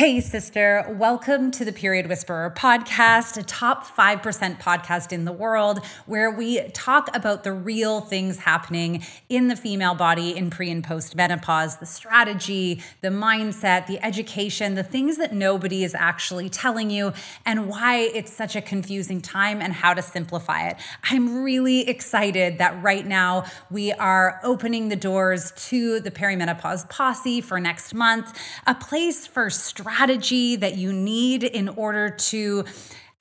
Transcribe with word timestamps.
Hey, 0.00 0.20
sister, 0.20 0.86
welcome 0.98 1.50
to 1.50 1.62
the 1.62 1.74
Period 1.74 2.06
Whisperer 2.06 2.54
podcast, 2.56 3.36
a 3.36 3.42
top 3.42 3.86
5% 3.86 4.58
podcast 4.58 5.12
in 5.12 5.26
the 5.26 5.32
world 5.32 5.84
where 6.06 6.30
we 6.30 6.62
talk 6.70 7.14
about 7.14 7.44
the 7.44 7.52
real 7.52 8.00
things 8.00 8.38
happening 8.38 9.04
in 9.28 9.48
the 9.48 9.56
female 9.56 9.94
body 9.94 10.34
in 10.34 10.48
pre 10.48 10.70
and 10.70 10.82
post 10.82 11.16
menopause, 11.16 11.76
the 11.76 11.84
strategy, 11.84 12.82
the 13.02 13.08
mindset, 13.08 13.86
the 13.88 14.02
education, 14.02 14.74
the 14.74 14.82
things 14.82 15.18
that 15.18 15.34
nobody 15.34 15.84
is 15.84 15.94
actually 15.94 16.48
telling 16.48 16.88
you, 16.88 17.12
and 17.44 17.68
why 17.68 17.96
it's 17.98 18.32
such 18.32 18.56
a 18.56 18.62
confusing 18.62 19.20
time 19.20 19.60
and 19.60 19.74
how 19.74 19.92
to 19.92 20.00
simplify 20.00 20.66
it. 20.66 20.78
I'm 21.10 21.42
really 21.42 21.86
excited 21.86 22.56
that 22.56 22.82
right 22.82 23.06
now 23.06 23.44
we 23.70 23.92
are 23.92 24.40
opening 24.44 24.88
the 24.88 24.96
doors 24.96 25.52
to 25.68 26.00
the 26.00 26.10
Perimenopause 26.10 26.88
Posse 26.88 27.42
for 27.42 27.60
next 27.60 27.92
month, 27.92 28.34
a 28.66 28.74
place 28.74 29.26
for 29.26 29.50
strategy 29.90 30.54
that 30.56 30.76
you 30.76 30.92
need 30.92 31.42
in 31.42 31.68
order 31.68 32.10
to 32.10 32.64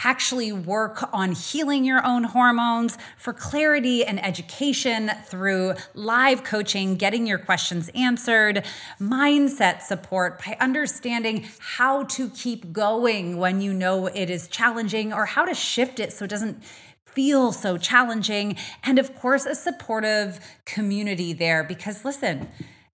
actually 0.04 0.52
work 0.52 1.04
on 1.14 1.32
healing 1.32 1.84
your 1.84 2.06
own 2.06 2.24
hormones 2.24 2.98
for 3.18 3.34
clarity 3.34 4.06
and 4.06 4.24
education 4.24 5.12
through 5.26 5.74
live 5.94 6.44
coaching, 6.44 6.96
getting 6.96 7.26
your 7.28 7.40
questions 7.40 7.90
answered, 7.96 8.64
mindset 9.02 9.82
support 9.82 10.42
by 10.46 10.56
understanding 10.62 11.46
how 11.60 12.04
to 12.04 12.30
keep 12.30 12.72
going 12.72 13.38
when 13.38 13.60
you 13.60 13.74
know 13.74 14.06
it 14.06 14.30
is 14.30 14.48
challenging 14.48 15.12
or 15.12 15.26
how 15.26 15.44
to 15.44 15.54
shift 15.54 16.00
it 16.00 16.14
so 16.14 16.24
it 16.24 16.30
doesn't 16.30 16.64
feel 17.04 17.52
so 17.52 17.78
challenging. 17.78 18.56
And 18.84 19.00
of 19.00 19.16
course, 19.16 19.46
a 19.46 19.56
supportive 19.56 20.40
community 20.66 21.34
there 21.34 21.64
because 21.64 22.06
listen, 22.06 22.48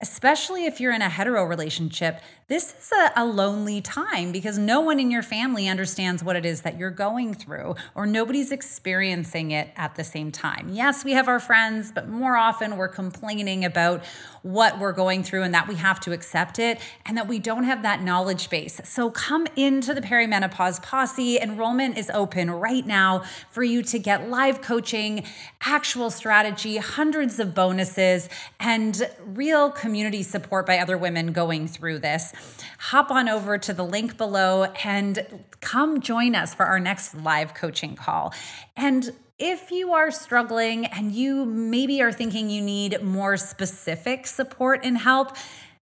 especially 0.06 0.66
if 0.66 0.80
you're 0.80 0.94
in 0.94 1.02
a 1.02 1.10
hetero 1.10 1.44
relationship, 1.46 2.22
this 2.48 2.76
is 2.80 2.92
a, 2.92 3.24
a, 3.24 3.26
lonely 3.26 3.82
time 3.82 4.32
because 4.32 4.56
no 4.56 4.80
one 4.80 5.00
in 5.00 5.10
your 5.10 5.24
family 5.24 5.68
understands 5.68 6.24
what 6.24 6.36
it 6.36 6.46
is 6.46 6.62
that 6.62 6.78
you're 6.78 6.92
going 6.92 7.34
through, 7.34 7.74
or 7.96 8.06
nobody's 8.06 8.52
experiencing 8.52 9.50
it 9.50 9.72
at 9.76 9.96
the 9.96 10.04
same 10.04 10.32
time. 10.32 10.70
Yes, 10.72 11.04
we 11.04 11.14
have 11.14 11.28
our 11.28 11.40
friends, 11.40 11.92
but 11.92 12.08
more 12.08 12.38
often 12.38 12.78
we're 12.78 12.88
complaining 12.88 13.66
about 13.66 14.04
what 14.46 14.78
we're 14.78 14.92
going 14.92 15.24
through 15.24 15.42
and 15.42 15.56
that 15.56 15.68
we 15.68 15.74
have 15.74 16.00
to 16.00 16.12
accept 16.12 16.60
it 16.60 16.80
and 17.04 17.18
that 17.18 17.28
we 17.28 17.40
don't 17.40 17.64
have 17.64 17.82
that 17.82 18.04
knowledge 18.04 18.48
base. 18.52 18.80
So 18.84 19.10
come 19.10 19.48
into 19.56 19.92
the 19.96 20.02
Perimenopause 20.02 20.84
Posse. 20.84 21.40
Enrollment 21.40 21.98
is 21.98 22.12
open 22.14 22.52
right 22.52 22.86
now 22.86 23.24
for 23.50 23.64
you 23.64 23.82
to 23.82 23.98
get 23.98 24.30
live 24.30 24.62
coaching, 24.62 25.24
actual 25.62 26.12
strategy, 26.12 26.78
hundreds 26.78 27.40
of 27.40 27.56
bonuses, 27.56 28.30
and 28.60 29.10
real 29.26 29.72
community 29.72 30.22
support 30.22 30.68
by 30.68 30.78
other 30.78 30.96
women 30.96 31.32
going 31.32 31.68
through 31.68 31.98
this 31.98 32.32
hop 32.78 33.10
on 33.10 33.28
over 33.28 33.58
to 33.58 33.74
the 33.74 33.84
link 33.84 34.16
below 34.16 34.66
and 34.84 35.26
come 35.62 36.00
join 36.00 36.36
us 36.36 36.54
for 36.54 36.68
our 36.68 36.80
next 36.80 37.16
live 37.16 37.56
coaching 37.56 37.96
call. 37.96 38.32
And 38.78 39.12
if 39.38 39.72
you 39.72 39.92
are 39.94 40.12
struggling 40.12 40.86
and 40.86 41.12
you 41.12 41.46
maybe 41.46 42.02
are 42.02 42.12
thinking 42.12 42.50
you 42.50 42.62
need 42.62 43.02
more 43.02 43.38
specific 43.38 44.28
support 44.28 44.82
and 44.84 44.98
help, 44.98 45.36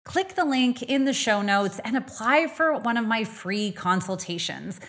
click 0.04 0.34
the 0.34 0.44
link 0.44 0.82
in 0.82 1.04
the 1.04 1.12
show 1.12 1.42
notes 1.42 1.80
and 1.84 1.96
apply 1.96 2.46
for 2.46 2.78
one 2.78 2.96
of 2.96 3.06
my 3.06 3.24
free 3.24 3.72
consultations. 3.72 4.80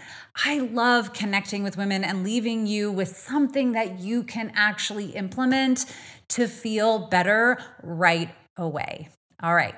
I 0.45 0.59
love 0.59 1.13
connecting 1.13 1.63
with 1.63 1.77
women 1.77 2.03
and 2.03 2.23
leaving 2.23 2.67
you 2.67 2.91
with 2.91 3.09
something 3.09 3.73
that 3.73 3.99
you 3.99 4.23
can 4.23 4.51
actually 4.55 5.07
implement 5.11 5.85
to 6.29 6.47
feel 6.47 7.07
better 7.07 7.57
right 7.83 8.29
away. 8.57 9.09
All 9.41 9.55
right. 9.55 9.75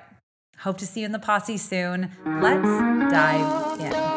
Hope 0.60 0.78
to 0.80 0.88
see 0.88 1.02
you 1.02 1.06
in 1.06 1.12
the 1.12 1.20
posse 1.20 1.58
soon. 1.58 2.12
Let's 2.26 3.12
dive 3.12 3.80
in. 3.80 4.17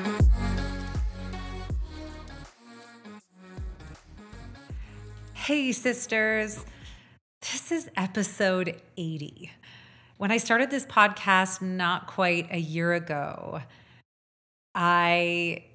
Hey, 5.51 5.73
sisters. 5.73 6.63
This 7.41 7.73
is 7.73 7.89
episode 7.97 8.81
80. 8.95 9.51
When 10.15 10.31
I 10.31 10.37
started 10.37 10.71
this 10.71 10.85
podcast 10.85 11.61
not 11.61 12.07
quite 12.07 12.47
a 12.51 12.57
year 12.57 12.93
ago, 12.93 13.61
I 14.73 15.65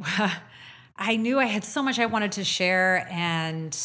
I 0.96 1.16
knew 1.16 1.38
I 1.38 1.44
had 1.44 1.62
so 1.62 1.82
much 1.82 1.98
I 1.98 2.06
wanted 2.06 2.32
to 2.32 2.44
share 2.44 3.06
and 3.10 3.76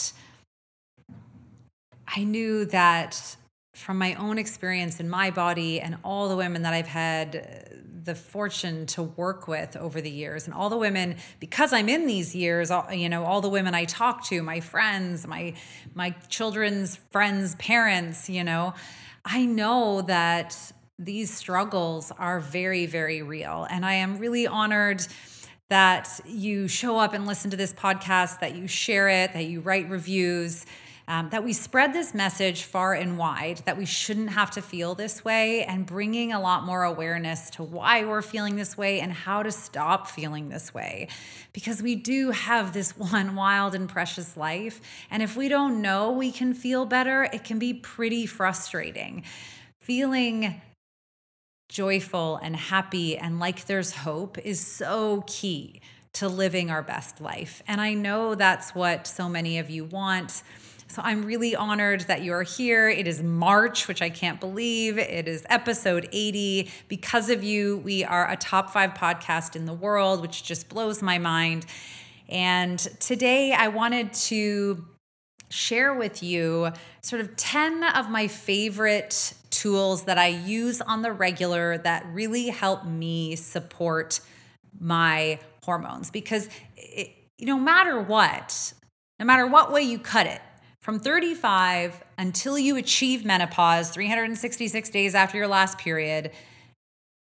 I 2.07 2.23
knew 2.23 2.63
that 2.67 3.35
from 3.75 3.97
my 3.97 4.13
own 4.13 4.37
experience 4.37 5.01
in 5.01 5.09
my 5.09 5.29
body 5.29 5.81
and 5.81 5.97
all 6.05 6.29
the 6.29 6.37
women 6.37 6.61
that 6.61 6.73
I've 6.73 6.87
had 6.87 7.70
the 8.03 8.15
fortune 8.15 8.85
to 8.87 9.03
work 9.03 9.47
with 9.47 9.75
over 9.75 10.01
the 10.01 10.09
years. 10.09 10.45
And 10.45 10.53
all 10.53 10.69
the 10.69 10.77
women 10.77 11.17
because 11.39 11.73
i'm 11.73 11.89
in 11.89 12.07
these 12.07 12.35
years 12.35 12.71
all, 12.71 12.91
you 12.91 13.09
know 13.09 13.25
all 13.25 13.41
the 13.41 13.49
women 13.49 13.73
i 13.73 13.85
talk 13.85 14.25
to 14.25 14.41
my 14.41 14.59
friends 14.59 15.27
my 15.27 15.53
my 15.93 16.11
children's 16.29 16.97
friends 17.11 17.55
parents 17.55 18.29
you 18.29 18.43
know 18.43 18.73
i 19.25 19.45
know 19.45 20.01
that 20.01 20.55
these 20.97 21.33
struggles 21.33 22.11
are 22.17 22.39
very 22.39 22.85
very 22.85 23.21
real. 23.21 23.67
And 23.69 23.85
i 23.85 23.93
am 23.93 24.17
really 24.17 24.47
honored 24.47 25.05
that 25.69 26.19
you 26.25 26.67
show 26.67 26.97
up 26.97 27.13
and 27.13 27.25
listen 27.25 27.51
to 27.51 27.57
this 27.57 27.73
podcast 27.73 28.39
that 28.39 28.55
you 28.55 28.67
share 28.67 29.09
it 29.09 29.33
that 29.33 29.45
you 29.45 29.61
write 29.61 29.89
reviews 29.89 30.65
um, 31.11 31.27
that 31.31 31.43
we 31.43 31.51
spread 31.51 31.91
this 31.91 32.13
message 32.13 32.63
far 32.63 32.93
and 32.93 33.17
wide 33.17 33.57
that 33.65 33.77
we 33.77 33.85
shouldn't 33.85 34.29
have 34.29 34.49
to 34.49 34.61
feel 34.61 34.95
this 34.95 35.25
way 35.25 35.65
and 35.65 35.85
bringing 35.85 36.31
a 36.31 36.39
lot 36.39 36.63
more 36.63 36.83
awareness 36.83 37.49
to 37.49 37.63
why 37.63 38.05
we're 38.05 38.21
feeling 38.21 38.55
this 38.55 38.77
way 38.77 39.01
and 39.01 39.11
how 39.11 39.43
to 39.43 39.51
stop 39.51 40.07
feeling 40.07 40.47
this 40.47 40.73
way. 40.73 41.09
Because 41.51 41.81
we 41.81 41.97
do 41.97 42.31
have 42.31 42.71
this 42.71 42.97
one 42.97 43.35
wild 43.35 43.75
and 43.75 43.89
precious 43.89 44.37
life. 44.37 44.79
And 45.11 45.21
if 45.21 45.35
we 45.35 45.49
don't 45.49 45.81
know 45.81 46.13
we 46.13 46.31
can 46.31 46.53
feel 46.53 46.85
better, 46.85 47.23
it 47.23 47.43
can 47.43 47.59
be 47.59 47.73
pretty 47.73 48.25
frustrating. 48.25 49.23
Feeling 49.81 50.61
joyful 51.67 52.39
and 52.41 52.55
happy 52.55 53.17
and 53.17 53.37
like 53.37 53.65
there's 53.65 53.91
hope 53.91 54.37
is 54.37 54.65
so 54.65 55.25
key 55.27 55.81
to 56.13 56.29
living 56.29 56.71
our 56.71 56.81
best 56.81 57.19
life. 57.19 57.61
And 57.67 57.81
I 57.81 57.95
know 57.95 58.33
that's 58.33 58.73
what 58.73 59.07
so 59.07 59.27
many 59.27 59.59
of 59.59 59.69
you 59.69 59.83
want. 59.83 60.43
So 60.91 61.01
I'm 61.05 61.23
really 61.23 61.55
honored 61.55 62.01
that 62.01 62.21
you're 62.21 62.43
here. 62.43 62.89
It 62.89 63.07
is 63.07 63.23
March, 63.23 63.87
which 63.87 64.01
I 64.01 64.09
can't 64.09 64.41
believe. 64.41 64.97
It 64.97 65.25
is 65.25 65.45
episode 65.49 66.09
80. 66.11 66.69
Because 66.89 67.29
of 67.29 67.45
you, 67.45 67.77
we 67.77 68.03
are 68.03 68.29
a 68.29 68.35
top 68.35 68.71
five 68.71 68.93
podcast 68.93 69.55
in 69.55 69.63
the 69.63 69.73
world, 69.73 70.21
which 70.21 70.43
just 70.43 70.67
blows 70.67 71.01
my 71.01 71.17
mind. 71.17 71.65
And 72.27 72.77
today 72.99 73.53
I 73.53 73.69
wanted 73.69 74.11
to 74.13 74.85
share 75.49 75.93
with 75.93 76.21
you 76.21 76.73
sort 76.99 77.21
of 77.21 77.37
10 77.37 77.85
of 77.85 78.09
my 78.09 78.27
favorite 78.27 79.33
tools 79.49 80.03
that 80.03 80.17
I 80.17 80.27
use 80.27 80.81
on 80.81 81.03
the 81.03 81.13
regular 81.13 81.77
that 81.77 82.05
really 82.07 82.49
help 82.49 82.83
me 82.83 83.37
support 83.37 84.19
my 84.77 85.39
hormones. 85.63 86.11
Because, 86.11 86.49
it, 86.75 87.11
no 87.39 87.57
matter 87.57 87.97
what, 87.97 88.73
no 89.21 89.25
matter 89.25 89.47
what 89.47 89.71
way 89.71 89.83
you 89.83 89.97
cut 89.97 90.27
it, 90.27 90.41
from 90.81 90.99
35 90.99 92.03
until 92.17 92.57
you 92.57 92.75
achieve 92.75 93.23
menopause, 93.23 93.91
366 93.91 94.89
days 94.89 95.13
after 95.13 95.37
your 95.37 95.47
last 95.47 95.77
period, 95.77 96.31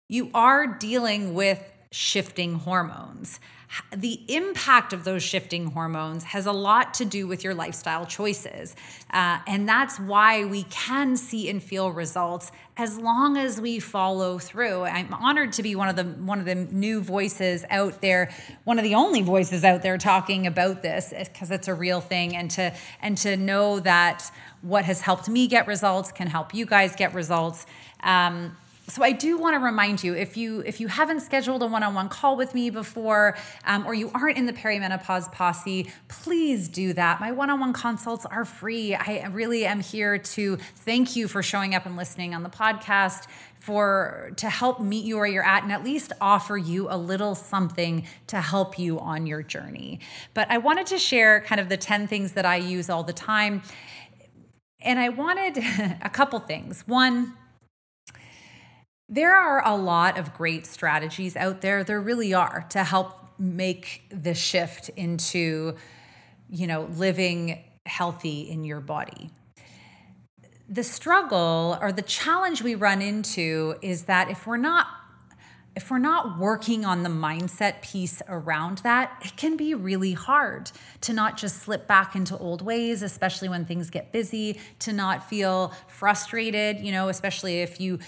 you 0.08 0.30
are 0.32 0.66
dealing 0.66 1.34
with 1.34 1.62
shifting 1.92 2.54
hormones 2.54 3.38
the 3.94 4.20
impact 4.28 4.92
of 4.92 5.04
those 5.04 5.22
shifting 5.22 5.66
hormones 5.66 6.24
has 6.24 6.46
a 6.46 6.52
lot 6.52 6.94
to 6.94 7.04
do 7.04 7.26
with 7.26 7.44
your 7.44 7.54
lifestyle 7.54 8.04
choices. 8.04 8.74
Uh, 9.10 9.38
and 9.46 9.68
that's 9.68 9.98
why 9.98 10.44
we 10.44 10.64
can 10.64 11.16
see 11.16 11.48
and 11.48 11.62
feel 11.62 11.90
results 11.92 12.50
as 12.76 12.98
long 12.98 13.36
as 13.36 13.60
we 13.60 13.78
follow 13.78 14.38
through. 14.38 14.82
I'm 14.82 15.12
honored 15.14 15.52
to 15.54 15.62
be 15.62 15.76
one 15.76 15.88
of 15.88 15.96
the 15.96 16.04
one 16.04 16.40
of 16.40 16.46
the 16.46 16.54
new 16.54 17.00
voices 17.00 17.64
out 17.70 18.00
there, 18.00 18.32
one 18.64 18.78
of 18.78 18.84
the 18.84 18.94
only 18.94 19.22
voices 19.22 19.64
out 19.64 19.82
there 19.82 19.98
talking 19.98 20.46
about 20.46 20.82
this 20.82 21.12
because 21.16 21.50
it's 21.50 21.68
a 21.68 21.74
real 21.74 22.00
thing 22.00 22.34
and 22.36 22.50
to 22.52 22.72
and 23.00 23.16
to 23.18 23.36
know 23.36 23.80
that 23.80 24.30
what 24.62 24.84
has 24.84 25.00
helped 25.00 25.28
me 25.28 25.46
get 25.46 25.66
results 25.66 26.10
can 26.10 26.26
help 26.26 26.54
you 26.54 26.66
guys 26.66 26.96
get 26.96 27.14
results. 27.14 27.66
Um, 28.02 28.56
so 28.90 29.02
I 29.02 29.12
do 29.12 29.38
want 29.38 29.54
to 29.54 29.60
remind 29.60 30.02
you 30.02 30.14
if 30.14 30.36
you 30.36 30.60
if 30.66 30.80
you 30.80 30.88
haven't 30.88 31.20
scheduled 31.20 31.62
a 31.62 31.66
one-on-one 31.66 32.08
call 32.08 32.36
with 32.36 32.54
me 32.54 32.70
before 32.70 33.36
um, 33.64 33.86
or 33.86 33.94
you 33.94 34.10
aren't 34.14 34.36
in 34.36 34.46
the 34.46 34.52
perimenopause 34.52 35.30
posse 35.30 35.90
please 36.08 36.68
do 36.68 36.92
that. 36.94 37.20
My 37.20 37.30
one-on-one 37.30 37.72
consults 37.72 38.26
are 38.26 38.44
free. 38.44 38.94
I 38.94 39.26
really 39.32 39.64
am 39.64 39.80
here 39.80 40.18
to 40.18 40.56
thank 40.56 41.14
you 41.14 41.28
for 41.28 41.42
showing 41.42 41.74
up 41.74 41.86
and 41.86 41.96
listening 41.96 42.34
on 42.34 42.42
the 42.42 42.48
podcast 42.48 43.26
for 43.60 44.32
to 44.36 44.48
help 44.48 44.80
meet 44.80 45.04
you 45.04 45.16
where 45.16 45.26
you're 45.26 45.46
at 45.46 45.62
and 45.62 45.70
at 45.70 45.84
least 45.84 46.12
offer 46.20 46.56
you 46.56 46.88
a 46.90 46.96
little 46.96 47.34
something 47.34 48.06
to 48.26 48.40
help 48.40 48.78
you 48.78 48.98
on 48.98 49.26
your 49.26 49.42
journey. 49.42 50.00
But 50.34 50.50
i 50.50 50.58
wanted 50.58 50.86
to 50.86 50.98
share 50.98 51.42
kind 51.42 51.60
of 51.60 51.68
the 51.68 51.76
10 51.76 52.08
things 52.08 52.32
that 52.32 52.44
i 52.44 52.56
use 52.56 52.90
all 52.90 53.04
the 53.04 53.12
time. 53.12 53.62
And 54.80 54.98
i 54.98 55.10
wanted 55.10 55.58
a 56.02 56.10
couple 56.10 56.40
things. 56.40 56.82
One 56.86 57.36
there 59.10 59.34
are 59.34 59.66
a 59.66 59.76
lot 59.76 60.16
of 60.16 60.32
great 60.32 60.66
strategies 60.66 61.34
out 61.34 61.60
there. 61.60 61.82
There 61.82 62.00
really 62.00 62.32
are 62.32 62.64
to 62.70 62.84
help 62.84 63.18
make 63.38 64.02
the 64.10 64.34
shift 64.34 64.88
into, 64.90 65.74
you 66.48 66.68
know, 66.68 66.82
living 66.96 67.64
healthy 67.86 68.42
in 68.48 68.62
your 68.62 68.80
body. 68.80 69.30
The 70.68 70.84
struggle 70.84 71.76
or 71.80 71.90
the 71.90 72.02
challenge 72.02 72.62
we 72.62 72.76
run 72.76 73.02
into 73.02 73.74
is 73.82 74.04
that 74.04 74.30
if 74.30 74.46
we're 74.46 74.56
not 74.56 74.86
if 75.80 75.90
we're 75.90 75.96
not 75.98 76.36
working 76.36 76.84
on 76.84 77.04
the 77.04 77.08
mindset 77.08 77.80
piece 77.80 78.20
around 78.28 78.78
that, 78.78 79.18
it 79.24 79.34
can 79.38 79.56
be 79.56 79.72
really 79.72 80.12
hard 80.12 80.70
to 81.00 81.14
not 81.14 81.38
just 81.38 81.62
slip 81.62 81.86
back 81.86 82.14
into 82.14 82.36
old 82.36 82.60
ways, 82.60 83.00
especially 83.00 83.48
when 83.48 83.64
things 83.64 83.88
get 83.88 84.12
busy, 84.12 84.60
to 84.80 84.92
not 84.92 85.26
feel 85.26 85.72
frustrated, 85.88 86.80
you 86.80 86.92
know, 86.92 87.08
especially 87.08 87.62
if 87.62 87.80
you 87.80 87.98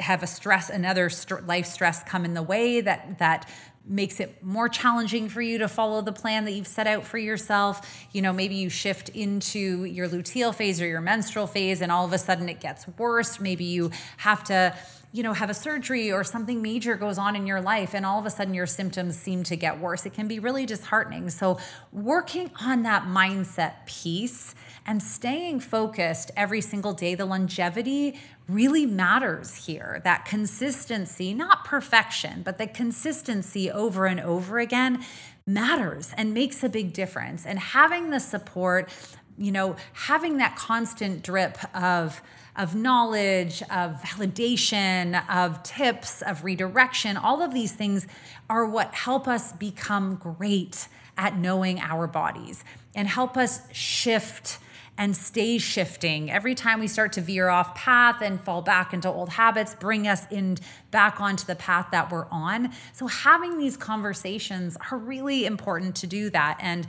have 0.00 0.24
a 0.24 0.26
stress, 0.26 0.70
another 0.70 1.08
st- 1.08 1.46
life 1.46 1.66
stress 1.66 2.02
come 2.02 2.24
in 2.24 2.34
the 2.34 2.42
way 2.42 2.80
that 2.80 3.20
that 3.20 3.48
makes 3.86 4.18
it 4.18 4.42
more 4.42 4.68
challenging 4.68 5.28
for 5.28 5.40
you 5.40 5.58
to 5.58 5.68
follow 5.68 6.02
the 6.02 6.12
plan 6.12 6.44
that 6.46 6.52
you've 6.52 6.66
set 6.66 6.88
out 6.88 7.04
for 7.04 7.16
yourself. 7.16 8.06
You 8.12 8.22
know, 8.22 8.32
maybe 8.32 8.56
you 8.56 8.68
shift 8.68 9.08
into 9.10 9.84
your 9.84 10.08
luteal 10.08 10.52
phase 10.52 10.80
or 10.82 10.86
your 10.86 11.00
menstrual 11.00 11.46
phase 11.46 11.80
and 11.80 11.92
all 11.92 12.04
of 12.04 12.12
a 12.12 12.18
sudden 12.18 12.48
it 12.48 12.58
gets 12.58 12.88
worse. 12.98 13.38
Maybe 13.38 13.64
you 13.64 13.92
have 14.16 14.42
to 14.44 14.74
you 15.12 15.24
know, 15.24 15.32
have 15.32 15.50
a 15.50 15.54
surgery 15.54 16.12
or 16.12 16.22
something 16.22 16.62
major 16.62 16.94
goes 16.94 17.18
on 17.18 17.34
in 17.34 17.46
your 17.46 17.60
life 17.60 17.94
and 17.94 18.06
all 18.06 18.20
of 18.20 18.26
a 18.26 18.30
sudden 18.30 18.54
your 18.54 18.66
symptoms 18.66 19.16
seem 19.16 19.42
to 19.42 19.56
get 19.56 19.80
worse. 19.80 20.06
It 20.06 20.14
can 20.14 20.28
be 20.28 20.38
really 20.38 20.66
disheartening. 20.66 21.30
So, 21.30 21.58
working 21.92 22.50
on 22.60 22.84
that 22.84 23.04
mindset 23.04 23.86
piece 23.86 24.54
and 24.86 25.02
staying 25.02 25.60
focused 25.60 26.30
every 26.36 26.60
single 26.60 26.92
day, 26.92 27.16
the 27.16 27.24
longevity 27.24 28.20
really 28.48 28.86
matters 28.86 29.66
here. 29.66 30.00
That 30.04 30.24
consistency, 30.24 31.34
not 31.34 31.64
perfection, 31.64 32.42
but 32.44 32.58
the 32.58 32.68
consistency 32.68 33.70
over 33.70 34.06
and 34.06 34.20
over 34.20 34.60
again 34.60 35.04
matters 35.46 36.12
and 36.16 36.32
makes 36.32 36.62
a 36.62 36.68
big 36.68 36.92
difference. 36.92 37.44
And 37.44 37.58
having 37.58 38.10
the 38.10 38.20
support, 38.20 38.88
you 39.38 39.52
know, 39.52 39.76
having 39.92 40.38
that 40.38 40.56
constant 40.56 41.22
drip 41.22 41.58
of, 41.74 42.22
of 42.56 42.74
knowledge, 42.74 43.62
of 43.62 43.92
validation, 44.02 45.22
of 45.28 45.62
tips, 45.62 46.22
of 46.22 46.44
redirection, 46.44 47.16
all 47.16 47.42
of 47.42 47.54
these 47.54 47.72
things 47.72 48.06
are 48.48 48.66
what 48.66 48.94
help 48.94 49.26
us 49.26 49.52
become 49.52 50.16
great 50.16 50.88
at 51.16 51.36
knowing 51.36 51.80
our 51.80 52.06
bodies 52.06 52.64
and 52.94 53.08
help 53.08 53.36
us 53.36 53.60
shift 53.72 54.58
and 55.00 55.16
stay 55.16 55.56
shifting. 55.56 56.30
Every 56.30 56.54
time 56.54 56.78
we 56.78 56.86
start 56.86 57.14
to 57.14 57.22
veer 57.22 57.48
off 57.48 57.74
path 57.74 58.20
and 58.20 58.38
fall 58.38 58.60
back 58.60 58.92
into 58.92 59.08
old 59.08 59.30
habits, 59.30 59.74
bring 59.74 60.06
us 60.06 60.26
in 60.30 60.58
back 60.90 61.22
onto 61.22 61.46
the 61.46 61.54
path 61.54 61.86
that 61.92 62.12
we're 62.12 62.26
on. 62.26 62.70
So 62.92 63.06
having 63.06 63.56
these 63.56 63.78
conversations 63.78 64.76
are 64.90 64.98
really 64.98 65.46
important 65.46 65.96
to 65.96 66.06
do 66.06 66.28
that. 66.30 66.58
And 66.60 66.86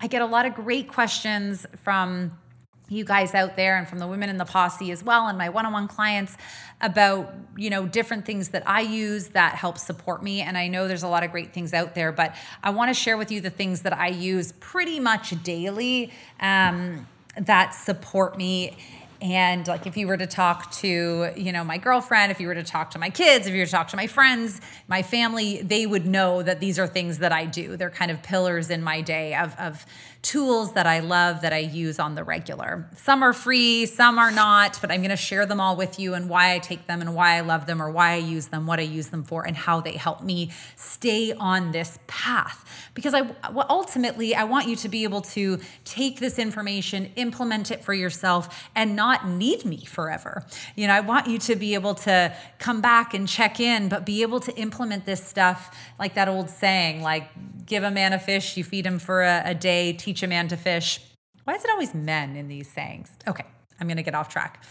I 0.00 0.06
get 0.06 0.22
a 0.22 0.26
lot 0.26 0.46
of 0.46 0.54
great 0.54 0.88
questions 0.88 1.66
from 1.82 2.38
you 2.88 3.04
guys 3.04 3.34
out 3.34 3.56
there 3.56 3.78
and 3.78 3.88
from 3.88 3.98
the 3.98 4.06
women 4.06 4.28
in 4.28 4.36
the 4.36 4.44
posse 4.44 4.90
as 4.92 5.02
well 5.02 5.26
and 5.26 5.38
my 5.38 5.48
one-on-one 5.48 5.88
clients 5.88 6.36
about 6.82 7.34
you 7.56 7.70
know 7.70 7.86
different 7.86 8.26
things 8.26 8.50
that 8.50 8.62
i 8.68 8.80
use 8.80 9.28
that 9.28 9.54
help 9.54 9.78
support 9.78 10.22
me. 10.22 10.42
And 10.42 10.58
i 10.58 10.68
know 10.68 10.86
there's 10.86 11.02
a 11.02 11.08
lot 11.08 11.24
of 11.24 11.30
great 11.30 11.54
things 11.54 11.72
out 11.72 11.94
there 11.94 12.12
but 12.12 12.34
i 12.62 12.70
want 12.70 12.90
to 12.90 12.94
share 12.94 13.16
with 13.16 13.30
you 13.30 13.40
the 13.40 13.50
things 13.50 13.82
that 13.82 13.94
i 13.94 14.08
use 14.08 14.52
pretty 14.60 15.00
much 15.00 15.42
daily 15.42 16.12
um, 16.40 17.06
that 17.38 17.70
support 17.70 18.36
me 18.36 18.76
and 19.20 19.66
like 19.66 19.86
if 19.86 19.96
you 19.96 20.06
were 20.06 20.16
to 20.16 20.26
talk 20.26 20.70
to, 20.72 21.32
you 21.36 21.52
know, 21.52 21.64
my 21.64 21.78
girlfriend, 21.78 22.32
if 22.32 22.40
you 22.40 22.46
were 22.46 22.54
to 22.54 22.62
talk 22.62 22.90
to 22.92 22.98
my 22.98 23.10
kids, 23.10 23.46
if 23.46 23.54
you 23.54 23.60
were 23.60 23.66
to 23.66 23.70
talk 23.70 23.88
to 23.88 23.96
my 23.96 24.06
friends, 24.06 24.60
my 24.88 25.02
family, 25.02 25.62
they 25.62 25.86
would 25.86 26.06
know 26.06 26.42
that 26.42 26.60
these 26.60 26.78
are 26.78 26.86
things 26.86 27.18
that 27.18 27.32
I 27.32 27.46
do. 27.46 27.76
They're 27.76 27.90
kind 27.90 28.10
of 28.10 28.22
pillars 28.22 28.70
in 28.70 28.82
my 28.82 29.00
day 29.00 29.34
of, 29.34 29.54
of 29.58 29.86
tools 30.24 30.72
that 30.72 30.86
I 30.86 31.00
love 31.00 31.42
that 31.42 31.52
I 31.52 31.58
use 31.58 31.98
on 31.98 32.14
the 32.14 32.24
regular. 32.24 32.88
Some 32.96 33.22
are 33.22 33.34
free, 33.34 33.84
some 33.84 34.18
are 34.18 34.30
not, 34.30 34.78
but 34.80 34.90
I'm 34.90 35.00
going 35.00 35.10
to 35.10 35.16
share 35.16 35.44
them 35.44 35.60
all 35.60 35.76
with 35.76 36.00
you 36.00 36.14
and 36.14 36.30
why 36.30 36.54
I 36.54 36.58
take 36.58 36.86
them 36.86 37.02
and 37.02 37.14
why 37.14 37.36
I 37.36 37.40
love 37.40 37.66
them 37.66 37.80
or 37.80 37.90
why 37.90 38.12
I 38.12 38.16
use 38.16 38.46
them, 38.46 38.66
what 38.66 38.78
I 38.78 38.84
use 38.84 39.08
them 39.08 39.22
for, 39.22 39.46
and 39.46 39.54
how 39.54 39.82
they 39.82 39.92
help 39.92 40.22
me 40.22 40.50
stay 40.76 41.34
on 41.34 41.72
this 41.72 41.98
path. 42.06 42.64
Because 42.94 43.12
I 43.12 43.34
ultimately 43.68 44.34
I 44.34 44.44
want 44.44 44.66
you 44.66 44.76
to 44.76 44.88
be 44.88 45.04
able 45.04 45.20
to 45.20 45.60
take 45.84 46.20
this 46.20 46.38
information, 46.38 47.12
implement 47.16 47.70
it 47.70 47.84
for 47.84 47.92
yourself, 47.92 48.68
and 48.74 48.96
not 48.96 49.28
need 49.28 49.66
me 49.66 49.84
forever. 49.84 50.46
You 50.74 50.86
know, 50.86 50.94
I 50.94 51.00
want 51.00 51.26
you 51.26 51.38
to 51.38 51.54
be 51.54 51.74
able 51.74 51.94
to 51.96 52.34
come 52.58 52.80
back 52.80 53.12
and 53.12 53.28
check 53.28 53.60
in, 53.60 53.90
but 53.90 54.06
be 54.06 54.22
able 54.22 54.40
to 54.40 54.56
implement 54.56 55.04
this 55.04 55.22
stuff 55.22 55.76
like 55.98 56.14
that 56.14 56.28
old 56.28 56.48
saying, 56.48 57.02
like 57.02 57.28
give 57.66 57.82
a 57.82 57.90
man 57.90 58.12
a 58.12 58.18
fish, 58.18 58.56
you 58.56 58.64
feed 58.64 58.86
him 58.86 58.98
for 58.98 59.22
a, 59.22 59.42
a 59.46 59.54
day, 59.54 59.92
teach 59.92 60.22
a 60.22 60.26
man 60.26 60.48
to 60.48 60.56
fish. 60.56 61.00
Why 61.44 61.54
is 61.54 61.64
it 61.64 61.70
always 61.70 61.94
men 61.94 62.36
in 62.36 62.48
these 62.48 62.70
sayings? 62.70 63.10
Okay, 63.26 63.44
I'm 63.80 63.86
going 63.86 63.96
to 63.96 64.02
get 64.02 64.14
off 64.14 64.28
track. 64.28 64.64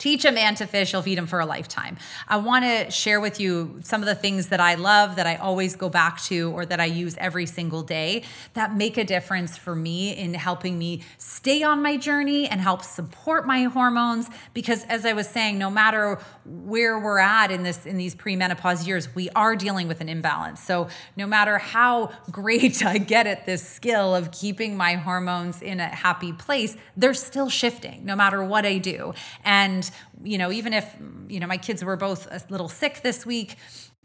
Teach 0.00 0.24
a 0.24 0.32
man 0.32 0.54
to 0.54 0.66
fish, 0.66 0.94
you'll 0.94 1.02
feed 1.02 1.18
him 1.18 1.26
for 1.26 1.40
a 1.40 1.44
lifetime. 1.44 1.98
I 2.26 2.38
want 2.38 2.64
to 2.64 2.90
share 2.90 3.20
with 3.20 3.38
you 3.38 3.80
some 3.82 4.00
of 4.00 4.06
the 4.06 4.14
things 4.14 4.48
that 4.48 4.58
I 4.58 4.74
love, 4.74 5.16
that 5.16 5.26
I 5.26 5.36
always 5.36 5.76
go 5.76 5.90
back 5.90 6.22
to, 6.22 6.50
or 6.52 6.64
that 6.64 6.80
I 6.80 6.86
use 6.86 7.16
every 7.18 7.44
single 7.44 7.82
day 7.82 8.22
that 8.54 8.74
make 8.74 8.96
a 8.96 9.04
difference 9.04 9.58
for 9.58 9.76
me 9.76 10.16
in 10.16 10.32
helping 10.32 10.78
me 10.78 11.02
stay 11.18 11.62
on 11.62 11.82
my 11.82 11.98
journey 11.98 12.48
and 12.48 12.62
help 12.62 12.82
support 12.82 13.46
my 13.46 13.64
hormones. 13.64 14.30
Because 14.54 14.84
as 14.84 15.04
I 15.04 15.12
was 15.12 15.28
saying, 15.28 15.58
no 15.58 15.68
matter 15.68 16.18
where 16.46 16.98
we're 16.98 17.18
at 17.18 17.50
in 17.50 17.62
this 17.62 17.84
in 17.84 17.98
these 17.98 18.14
premenopause 18.14 18.86
years, 18.86 19.14
we 19.14 19.28
are 19.36 19.54
dealing 19.54 19.86
with 19.86 20.00
an 20.00 20.08
imbalance. 20.08 20.62
So 20.62 20.88
no 21.14 21.26
matter 21.26 21.58
how 21.58 22.10
great 22.30 22.82
I 22.86 22.96
get 22.96 23.26
at 23.26 23.44
this 23.44 23.68
skill 23.68 24.14
of 24.14 24.30
keeping 24.32 24.78
my 24.78 24.94
hormones 24.94 25.60
in 25.60 25.78
a 25.78 25.88
happy 25.88 26.32
place, 26.32 26.74
they're 26.96 27.12
still 27.12 27.50
shifting 27.50 28.06
no 28.06 28.16
matter 28.16 28.42
what 28.42 28.64
I 28.64 28.78
do. 28.78 29.12
And 29.44 29.89
you 30.22 30.38
know, 30.38 30.50
even 30.52 30.72
if, 30.72 30.96
you 31.28 31.40
know, 31.40 31.46
my 31.46 31.56
kids 31.56 31.84
were 31.84 31.96
both 31.96 32.26
a 32.30 32.40
little 32.48 32.68
sick 32.68 33.02
this 33.02 33.24
week, 33.24 33.56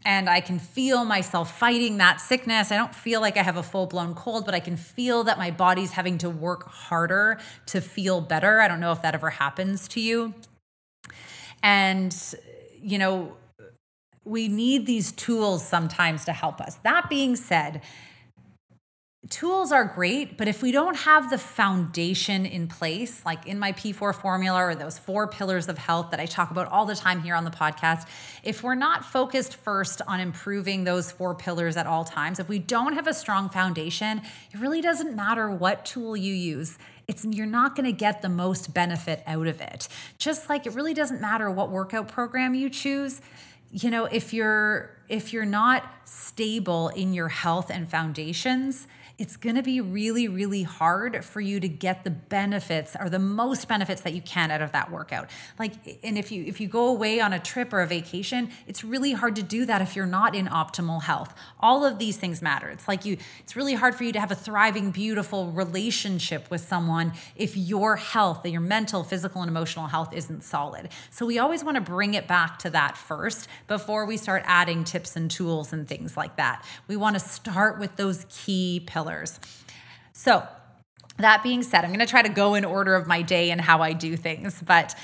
and 0.04 0.28
I 0.28 0.40
can 0.40 0.58
feel 0.58 1.04
myself 1.04 1.58
fighting 1.58 1.96
that 1.96 2.20
sickness. 2.20 2.70
I 2.70 2.76
don't 2.76 2.94
feel 2.94 3.20
like 3.20 3.36
I 3.36 3.42
have 3.42 3.56
a 3.56 3.62
full 3.62 3.86
blown 3.86 4.14
cold, 4.14 4.44
but 4.44 4.54
I 4.54 4.60
can 4.60 4.76
feel 4.76 5.24
that 5.24 5.38
my 5.38 5.50
body's 5.50 5.92
having 5.92 6.18
to 6.18 6.30
work 6.30 6.68
harder 6.68 7.38
to 7.66 7.80
feel 7.80 8.20
better. 8.20 8.60
I 8.60 8.68
don't 8.68 8.78
know 8.78 8.92
if 8.92 9.02
that 9.02 9.14
ever 9.14 9.30
happens 9.30 9.88
to 9.88 10.00
you. 10.00 10.34
And, 11.62 12.14
you 12.80 12.98
know, 12.98 13.36
we 14.24 14.48
need 14.48 14.86
these 14.86 15.12
tools 15.12 15.66
sometimes 15.66 16.24
to 16.26 16.32
help 16.32 16.60
us. 16.60 16.76
That 16.84 17.08
being 17.08 17.34
said, 17.34 17.80
tools 19.30 19.72
are 19.72 19.84
great, 19.84 20.36
but 20.36 20.48
if 20.48 20.62
we 20.62 20.72
don't 20.72 20.96
have 20.96 21.30
the 21.30 21.38
foundation 21.38 22.46
in 22.46 22.68
place, 22.68 23.24
like 23.24 23.46
in 23.46 23.58
my 23.58 23.72
P4 23.72 24.14
formula 24.14 24.58
or 24.58 24.74
those 24.74 24.98
four 24.98 25.26
pillars 25.26 25.68
of 25.68 25.78
health 25.78 26.10
that 26.10 26.20
I 26.20 26.26
talk 26.26 26.50
about 26.50 26.68
all 26.68 26.84
the 26.84 26.94
time 26.94 27.20
here 27.20 27.34
on 27.34 27.44
the 27.44 27.50
podcast, 27.50 28.06
if 28.42 28.62
we're 28.62 28.74
not 28.74 29.04
focused 29.04 29.56
first 29.56 30.02
on 30.06 30.20
improving 30.20 30.84
those 30.84 31.10
four 31.10 31.34
pillars 31.34 31.76
at 31.76 31.86
all 31.86 32.04
times, 32.04 32.38
if 32.38 32.48
we 32.48 32.58
don't 32.58 32.92
have 32.92 33.06
a 33.06 33.14
strong 33.14 33.48
foundation, 33.48 34.22
it 34.52 34.60
really 34.60 34.80
doesn't 34.80 35.16
matter 35.16 35.50
what 35.50 35.84
tool 35.84 36.16
you 36.16 36.34
use. 36.34 36.78
It's 37.08 37.24
you're 37.24 37.46
not 37.46 37.76
going 37.76 37.86
to 37.86 37.92
get 37.92 38.22
the 38.22 38.28
most 38.28 38.74
benefit 38.74 39.22
out 39.26 39.46
of 39.46 39.60
it. 39.60 39.88
Just 40.18 40.48
like 40.48 40.66
it 40.66 40.74
really 40.74 40.94
doesn't 40.94 41.20
matter 41.20 41.50
what 41.50 41.70
workout 41.70 42.08
program 42.08 42.54
you 42.54 42.68
choose 42.68 43.20
you 43.72 43.90
know, 43.90 44.04
if 44.06 44.32
you're 44.32 44.90
if 45.08 45.32
you're 45.32 45.44
not 45.44 45.84
stable 46.04 46.88
in 46.88 47.12
your 47.12 47.28
health 47.28 47.70
and 47.70 47.88
foundations, 47.88 48.86
it's 49.18 49.38
going 49.38 49.56
to 49.56 49.62
be 49.62 49.80
really, 49.80 50.28
really 50.28 50.62
hard 50.62 51.24
for 51.24 51.40
you 51.40 51.58
to 51.58 51.68
get 51.68 52.04
the 52.04 52.10
benefits 52.10 52.94
or 53.00 53.08
the 53.08 53.18
most 53.18 53.66
benefits 53.66 54.02
that 54.02 54.12
you 54.12 54.20
can 54.20 54.50
out 54.50 54.60
of 54.60 54.72
that 54.72 54.90
workout. 54.90 55.30
Like, 55.58 55.72
and 56.04 56.18
if 56.18 56.30
you 56.30 56.44
if 56.44 56.60
you 56.60 56.68
go 56.68 56.88
away 56.88 57.18
on 57.20 57.32
a 57.32 57.38
trip 57.38 57.72
or 57.72 57.80
a 57.80 57.86
vacation, 57.86 58.50
it's 58.66 58.84
really 58.84 59.12
hard 59.12 59.34
to 59.36 59.42
do 59.42 59.64
that 59.64 59.80
if 59.80 59.96
you're 59.96 60.04
not 60.04 60.34
in 60.34 60.46
optimal 60.46 61.04
health. 61.04 61.34
All 61.60 61.82
of 61.82 61.98
these 61.98 62.18
things 62.18 62.42
matter. 62.42 62.68
It's 62.68 62.86
like 62.86 63.06
you, 63.06 63.16
it's 63.40 63.56
really 63.56 63.72
hard 63.72 63.94
for 63.94 64.04
you 64.04 64.12
to 64.12 64.20
have 64.20 64.30
a 64.30 64.34
thriving, 64.34 64.90
beautiful 64.90 65.50
relationship 65.50 66.50
with 66.50 66.60
someone 66.60 67.14
if 67.36 67.56
your 67.56 67.96
health, 67.96 68.44
your 68.44 68.60
mental, 68.60 69.02
physical, 69.02 69.40
and 69.40 69.50
emotional 69.50 69.86
health 69.86 70.12
isn't 70.12 70.44
solid. 70.44 70.90
So 71.10 71.24
we 71.24 71.38
always 71.38 71.64
want 71.64 71.76
to 71.76 71.80
bring 71.80 72.12
it 72.12 72.28
back 72.28 72.58
to 72.60 72.70
that 72.70 72.98
first 72.98 73.48
before 73.66 74.04
we 74.04 74.18
start 74.18 74.42
adding 74.44 74.84
tips 74.84 75.16
and 75.16 75.30
tools 75.30 75.72
and 75.72 75.88
things 75.88 76.18
like 76.18 76.36
that. 76.36 76.62
We 76.86 76.96
want 76.96 77.16
to 77.16 77.20
start 77.20 77.78
with 77.78 77.96
those 77.96 78.26
key 78.28 78.82
pillars 78.86 79.05
pillars. 79.06 79.38
So, 80.12 80.46
that 81.18 81.42
being 81.42 81.62
said, 81.62 81.82
I'm 81.84 81.90
going 81.90 82.00
to 82.00 82.06
try 82.06 82.22
to 82.22 82.28
go 82.28 82.54
in 82.54 82.64
order 82.64 82.94
of 82.94 83.06
my 83.06 83.22
day 83.22 83.50
and 83.50 83.60
how 83.60 83.80
I 83.80 83.94
do 83.94 84.16
things. 84.16 84.62
But 84.62 84.94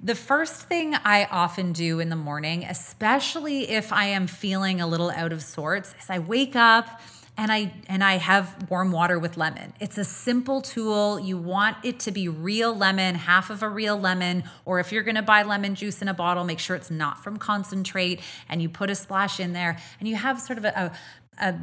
the 0.00 0.16
first 0.16 0.62
thing 0.62 0.94
I 0.94 1.26
often 1.30 1.72
do 1.72 2.00
in 2.00 2.08
the 2.08 2.16
morning, 2.16 2.64
especially 2.64 3.70
if 3.70 3.92
I 3.92 4.06
am 4.06 4.26
feeling 4.26 4.80
a 4.80 4.86
little 4.86 5.10
out 5.10 5.32
of 5.32 5.42
sorts, 5.42 5.94
is 6.00 6.10
I 6.10 6.18
wake 6.18 6.56
up 6.56 7.00
and 7.36 7.52
I 7.52 7.72
and 7.86 8.02
I 8.02 8.16
have 8.16 8.68
warm 8.68 8.90
water 8.90 9.18
with 9.18 9.36
lemon. 9.36 9.72
It's 9.78 9.96
a 9.96 10.04
simple 10.04 10.60
tool. 10.60 11.20
You 11.20 11.38
want 11.38 11.76
it 11.84 12.00
to 12.00 12.10
be 12.10 12.28
real 12.28 12.74
lemon, 12.74 13.14
half 13.14 13.48
of 13.48 13.62
a 13.62 13.68
real 13.68 13.96
lemon, 13.96 14.42
or 14.64 14.80
if 14.80 14.90
you're 14.90 15.04
going 15.04 15.14
to 15.14 15.22
buy 15.22 15.42
lemon 15.44 15.76
juice 15.76 16.02
in 16.02 16.08
a 16.08 16.14
bottle, 16.14 16.42
make 16.42 16.58
sure 16.58 16.74
it's 16.74 16.90
not 16.90 17.22
from 17.22 17.36
concentrate 17.36 18.20
and 18.48 18.60
you 18.60 18.68
put 18.68 18.90
a 18.90 18.94
splash 18.94 19.38
in 19.38 19.52
there 19.52 19.78
and 20.00 20.08
you 20.08 20.16
have 20.16 20.40
sort 20.40 20.58
of 20.58 20.64
a, 20.64 20.92
a, 21.40 21.48
a 21.50 21.58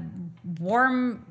warm 0.59 1.25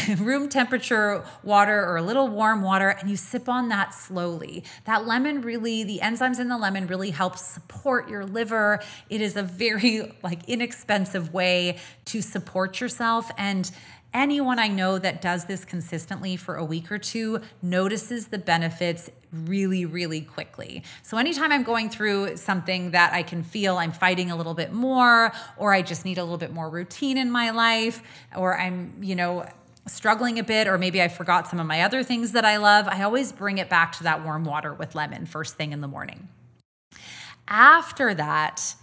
room 0.18 0.48
temperature 0.48 1.24
water 1.42 1.84
or 1.84 1.96
a 1.96 2.02
little 2.02 2.28
warm 2.28 2.62
water 2.62 2.88
and 2.88 3.10
you 3.10 3.16
sip 3.16 3.48
on 3.48 3.68
that 3.68 3.94
slowly. 3.94 4.64
That 4.84 5.06
lemon 5.06 5.42
really 5.42 5.84
the 5.84 6.00
enzymes 6.02 6.40
in 6.40 6.48
the 6.48 6.58
lemon 6.58 6.86
really 6.86 7.10
help 7.10 7.36
support 7.36 8.08
your 8.08 8.24
liver. 8.24 8.80
It 9.10 9.20
is 9.20 9.36
a 9.36 9.42
very 9.42 10.12
like 10.22 10.48
inexpensive 10.48 11.32
way 11.32 11.78
to 12.06 12.22
support 12.22 12.80
yourself 12.80 13.30
and 13.36 13.70
anyone 14.14 14.58
I 14.58 14.68
know 14.68 14.98
that 14.98 15.22
does 15.22 15.46
this 15.46 15.64
consistently 15.64 16.36
for 16.36 16.56
a 16.56 16.64
week 16.64 16.92
or 16.92 16.98
two 16.98 17.40
notices 17.62 18.28
the 18.28 18.38
benefits 18.38 19.10
really, 19.32 19.86
really 19.86 20.20
quickly. 20.20 20.82
So, 21.02 21.16
anytime 21.16 21.52
I'm 21.52 21.62
going 21.62 21.88
through 21.88 22.36
something 22.36 22.90
that 22.90 23.14
I 23.14 23.22
can 23.22 23.42
feel 23.42 23.78
I'm 23.78 23.92
fighting 23.92 24.30
a 24.30 24.36
little 24.36 24.54
bit 24.54 24.72
more, 24.72 25.32
or 25.56 25.72
I 25.72 25.80
just 25.80 26.04
need 26.04 26.18
a 26.18 26.22
little 26.22 26.38
bit 26.38 26.52
more 26.52 26.68
routine 26.68 27.16
in 27.16 27.30
my 27.30 27.50
life, 27.50 28.02
or 28.36 28.58
I'm, 28.58 28.92
you 29.00 29.14
know, 29.14 29.46
struggling 29.86 30.38
a 30.38 30.44
bit, 30.44 30.68
or 30.68 30.78
maybe 30.78 31.02
I 31.02 31.08
forgot 31.08 31.48
some 31.48 31.58
of 31.58 31.66
my 31.66 31.82
other 31.82 32.02
things 32.02 32.32
that 32.32 32.44
I 32.44 32.56
love, 32.56 32.86
I 32.88 33.02
always 33.02 33.32
bring 33.32 33.58
it 33.58 33.68
back 33.68 33.92
to 33.98 34.04
that 34.04 34.24
warm 34.24 34.44
water 34.44 34.72
with 34.72 34.94
lemon 34.94 35.26
first 35.26 35.56
thing 35.56 35.72
in 35.72 35.80
the 35.80 35.88
morning. 35.88 36.28
After 37.48 38.14
that, 38.14 38.74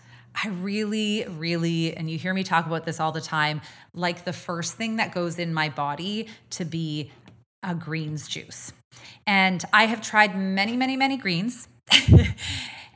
I 0.44 0.50
really, 0.50 1.25
really, 1.27 1.96
and 1.96 2.10
you 2.10 2.18
hear 2.18 2.34
me 2.34 2.44
talk 2.44 2.65
about 2.65 2.86
this 2.86 3.00
all 3.00 3.12
the 3.12 3.22
time, 3.22 3.62
like 3.94 4.25
the 4.25 4.34
first 4.34 4.75
thing 4.75 4.98
that 4.98 5.13
goes 5.13 5.39
in 5.39 5.53
my 5.53 5.70
body 5.70 6.27
to 6.51 6.65
be 6.65 7.12
a 7.63 7.74
greens 7.75 8.27
juice. 8.27 8.72
And 9.25 9.63
I 9.74 9.86
have 9.86 10.01
tried 10.01 10.38
many, 10.38 10.75
many, 10.77 10.98
many 10.98 11.18
greens. 11.18 11.68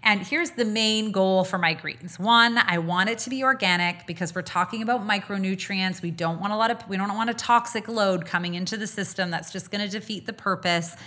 And 0.05 0.21
here's 0.21 0.51
the 0.51 0.65
main 0.65 1.11
goal 1.11 1.45
for 1.45 1.57
my 1.57 1.73
greens. 1.73 2.19
One, 2.19 2.57
I 2.57 2.77
want 2.77 3.09
it 3.09 3.19
to 3.19 3.29
be 3.29 3.41
organic 3.41 4.05
because 4.05 4.35
we're 4.35 4.41
talking 4.41 4.81
about 4.81 5.07
micronutrients. 5.07 6.01
We 6.01 6.11
don't 6.11 6.41
want 6.41 6.51
a 6.51 6.57
lot 6.57 6.71
of 6.71 6.87
we 6.89 6.97
don't 6.97 7.15
want 7.15 7.29
a 7.29 7.33
toxic 7.33 7.87
load 7.87 8.25
coming 8.25 8.55
into 8.55 8.75
the 8.75 8.85
system 8.85 9.31
that's 9.31 9.51
just 9.51 9.71
going 9.71 9.81
to 9.81 9.89
defeat 9.89 10.25
the 10.25 10.33
purpose. 10.33 10.97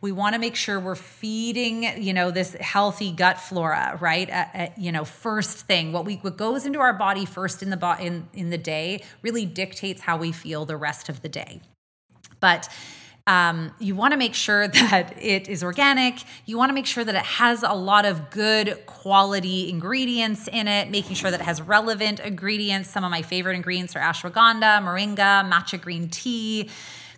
We 0.00 0.10
want 0.10 0.34
to 0.34 0.40
make 0.40 0.56
sure 0.56 0.80
we're 0.80 0.96
feeding, 0.96 1.84
you 2.02 2.12
know, 2.12 2.32
this 2.32 2.54
healthy 2.54 3.12
gut 3.12 3.38
flora, 3.38 3.96
right? 4.00 4.72
You 4.76 4.90
know, 4.90 5.04
first 5.04 5.58
thing, 5.58 5.92
what 5.92 6.04
we 6.04 6.16
what 6.16 6.36
goes 6.36 6.66
into 6.66 6.80
our 6.80 6.92
body 6.92 7.24
first 7.24 7.62
in 7.62 7.70
the 7.70 7.76
bo- 7.76 7.98
in 8.00 8.28
in 8.34 8.50
the 8.50 8.58
day 8.58 9.04
really 9.22 9.46
dictates 9.46 10.00
how 10.02 10.16
we 10.16 10.32
feel 10.32 10.64
the 10.64 10.76
rest 10.76 11.08
of 11.08 11.22
the 11.22 11.28
day. 11.28 11.60
But 12.40 12.68
um, 13.26 13.72
you 13.78 13.94
want 13.94 14.12
to 14.12 14.18
make 14.18 14.34
sure 14.34 14.68
that 14.68 15.14
it 15.22 15.48
is 15.48 15.62
organic. 15.62 16.22
You 16.46 16.58
want 16.58 16.70
to 16.70 16.74
make 16.74 16.86
sure 16.86 17.04
that 17.04 17.14
it 17.14 17.22
has 17.22 17.62
a 17.62 17.72
lot 17.72 18.04
of 18.04 18.30
good 18.30 18.84
quality 18.86 19.68
ingredients 19.68 20.48
in 20.48 20.68
it, 20.68 20.90
making 20.90 21.16
sure 21.16 21.30
that 21.30 21.40
it 21.40 21.44
has 21.44 21.62
relevant 21.62 22.20
ingredients. 22.20 22.90
Some 22.90 23.04
of 23.04 23.10
my 23.10 23.22
favorite 23.22 23.56
ingredients 23.56 23.96
are 23.96 24.00
ashwagandha, 24.00 24.82
moringa, 24.82 25.48
matcha 25.50 25.80
green 25.80 26.08
tea, 26.08 26.70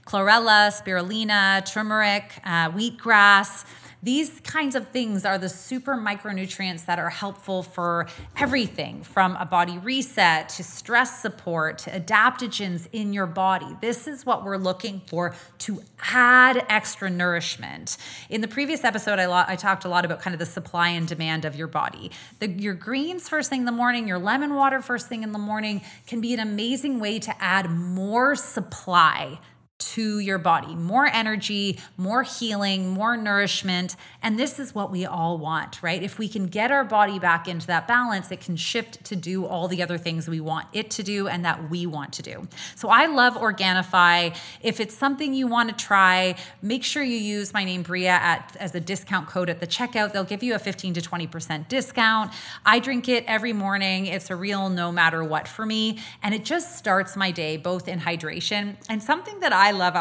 chlorella, 0.06 0.70
spirulina, 0.70 1.64
turmeric, 1.64 2.32
uh, 2.44 2.70
wheatgrass 2.70 3.64
these 4.04 4.40
kinds 4.40 4.74
of 4.74 4.88
things 4.88 5.24
are 5.24 5.38
the 5.38 5.48
super 5.48 5.94
micronutrients 5.94 6.84
that 6.84 6.98
are 6.98 7.08
helpful 7.08 7.62
for 7.62 8.06
everything 8.36 9.02
from 9.02 9.34
a 9.36 9.46
body 9.46 9.78
reset 9.78 10.50
to 10.50 10.62
stress 10.62 11.22
support 11.22 11.78
to 11.78 11.90
adaptogens 11.90 12.86
in 12.92 13.14
your 13.14 13.26
body. 13.26 13.66
This 13.80 14.06
is 14.06 14.26
what 14.26 14.44
we're 14.44 14.58
looking 14.58 15.00
for 15.06 15.34
to 15.60 15.82
add 16.12 16.66
extra 16.68 17.08
nourishment. 17.08 17.96
In 18.28 18.42
the 18.42 18.48
previous 18.48 18.84
episode, 18.84 19.18
I, 19.18 19.26
lo- 19.26 19.44
I 19.46 19.56
talked 19.56 19.86
a 19.86 19.88
lot 19.88 20.04
about 20.04 20.20
kind 20.20 20.34
of 20.34 20.38
the 20.38 20.46
supply 20.46 20.90
and 20.90 21.08
demand 21.08 21.46
of 21.46 21.56
your 21.56 21.68
body. 21.68 22.10
The, 22.40 22.50
your 22.50 22.74
greens 22.74 23.28
first 23.30 23.48
thing 23.48 23.60
in 23.60 23.66
the 23.66 23.72
morning, 23.72 24.06
your 24.06 24.18
lemon 24.18 24.54
water 24.54 24.82
first 24.82 25.08
thing 25.08 25.22
in 25.22 25.32
the 25.32 25.38
morning 25.38 25.80
can 26.06 26.20
be 26.20 26.34
an 26.34 26.40
amazing 26.40 27.00
way 27.00 27.18
to 27.20 27.42
add 27.42 27.70
more 27.70 28.36
supply 28.36 29.38
to 29.78 30.18
your 30.18 30.38
body 30.38 30.74
more 30.74 31.06
energy, 31.06 31.78
more 31.96 32.22
healing, 32.22 32.90
more 32.90 33.16
nourishment. 33.16 33.96
And 34.24 34.38
this 34.38 34.58
is 34.58 34.74
what 34.74 34.90
we 34.90 35.04
all 35.04 35.36
want, 35.36 35.82
right? 35.82 36.02
If 36.02 36.18
we 36.18 36.30
can 36.30 36.46
get 36.46 36.72
our 36.72 36.82
body 36.82 37.18
back 37.18 37.46
into 37.46 37.66
that 37.66 37.86
balance, 37.86 38.32
it 38.32 38.40
can 38.40 38.56
shift 38.56 39.04
to 39.04 39.14
do 39.14 39.44
all 39.44 39.68
the 39.68 39.82
other 39.82 39.98
things 39.98 40.26
we 40.26 40.40
want 40.40 40.66
it 40.72 40.90
to 40.92 41.02
do 41.02 41.28
and 41.28 41.44
that 41.44 41.68
we 41.68 41.84
want 41.84 42.14
to 42.14 42.22
do. 42.22 42.48
So 42.74 42.88
I 42.88 43.04
love 43.04 43.34
Organifi. 43.34 44.34
If 44.62 44.80
it's 44.80 44.96
something 44.96 45.34
you 45.34 45.46
want 45.46 45.68
to 45.68 45.84
try, 45.84 46.36
make 46.62 46.84
sure 46.84 47.02
you 47.02 47.18
use 47.18 47.52
my 47.52 47.64
name 47.64 47.82
Bria 47.82 48.12
at 48.12 48.56
as 48.58 48.74
a 48.74 48.80
discount 48.80 49.28
code 49.28 49.50
at 49.50 49.60
the 49.60 49.66
checkout. 49.66 50.14
They'll 50.14 50.24
give 50.24 50.42
you 50.42 50.54
a 50.54 50.58
15 50.58 50.94
to 50.94 51.02
20% 51.02 51.68
discount. 51.68 52.32
I 52.64 52.78
drink 52.78 53.10
it 53.10 53.24
every 53.26 53.52
morning. 53.52 54.06
It's 54.06 54.30
a 54.30 54.36
real 54.36 54.70
no 54.70 54.90
matter 54.90 55.22
what 55.22 55.46
for 55.46 55.66
me. 55.66 55.98
And 56.22 56.34
it 56.34 56.46
just 56.46 56.78
starts 56.78 57.14
my 57.14 57.30
day 57.30 57.58
both 57.58 57.88
in 57.88 58.00
hydration 58.00 58.76
and 58.88 59.02
something 59.02 59.40
that 59.40 59.52
I 59.52 59.72
love, 59.72 59.94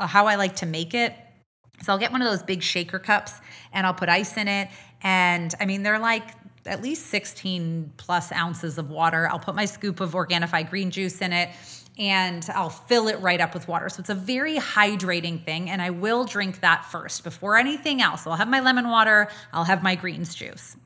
how 0.00 0.26
I 0.26 0.34
like 0.34 0.56
to 0.56 0.66
make 0.66 0.94
it. 0.94 1.14
So 1.82 1.92
I'll 1.92 1.98
get 1.98 2.12
one 2.12 2.22
of 2.22 2.28
those 2.28 2.42
big 2.42 2.62
shaker 2.62 2.98
cups 2.98 3.32
and 3.72 3.86
I'll 3.86 3.94
put 3.94 4.08
ice 4.08 4.36
in 4.36 4.48
it. 4.48 4.68
And 5.02 5.54
I 5.60 5.66
mean, 5.66 5.82
they're 5.82 5.98
like 5.98 6.24
at 6.66 6.82
least 6.82 7.06
16 7.06 7.92
plus 7.96 8.32
ounces 8.32 8.78
of 8.78 8.90
water. 8.90 9.28
I'll 9.28 9.38
put 9.38 9.54
my 9.54 9.64
scoop 9.64 10.00
of 10.00 10.12
Organifi 10.12 10.68
green 10.68 10.90
juice 10.90 11.20
in 11.20 11.32
it 11.32 11.50
and 11.98 12.48
I'll 12.54 12.70
fill 12.70 13.08
it 13.08 13.20
right 13.20 13.40
up 13.40 13.54
with 13.54 13.66
water. 13.66 13.88
So 13.88 14.00
it's 14.00 14.10
a 14.10 14.14
very 14.14 14.56
hydrating 14.56 15.44
thing, 15.44 15.68
and 15.68 15.82
I 15.82 15.90
will 15.90 16.24
drink 16.24 16.60
that 16.60 16.84
first 16.84 17.24
before 17.24 17.56
anything 17.56 18.00
else. 18.00 18.26
I'll 18.26 18.36
have 18.36 18.48
my 18.48 18.60
lemon 18.60 18.88
water, 18.88 19.28
I'll 19.52 19.64
have 19.64 19.82
my 19.82 19.96
greens 19.96 20.34
juice. 20.34 20.76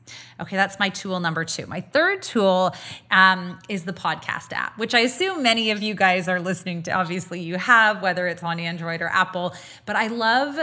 Okay, 0.41 0.55
that's 0.55 0.79
my 0.79 0.89
tool 0.89 1.19
number 1.19 1.45
two. 1.45 1.67
My 1.67 1.81
third 1.81 2.23
tool 2.23 2.75
um, 3.11 3.59
is 3.69 3.83
the 3.83 3.93
podcast 3.93 4.51
app, 4.51 4.77
which 4.77 4.95
I 4.95 4.99
assume 5.01 5.43
many 5.43 5.71
of 5.71 5.83
you 5.83 5.93
guys 5.93 6.27
are 6.27 6.39
listening 6.39 6.83
to. 6.83 6.91
Obviously, 6.91 7.41
you 7.41 7.57
have, 7.57 8.01
whether 8.01 8.27
it's 8.27 8.43
on 8.43 8.59
Android 8.59 9.01
or 9.01 9.07
Apple, 9.09 9.53
but 9.85 9.95
I 9.95 10.07
love 10.07 10.57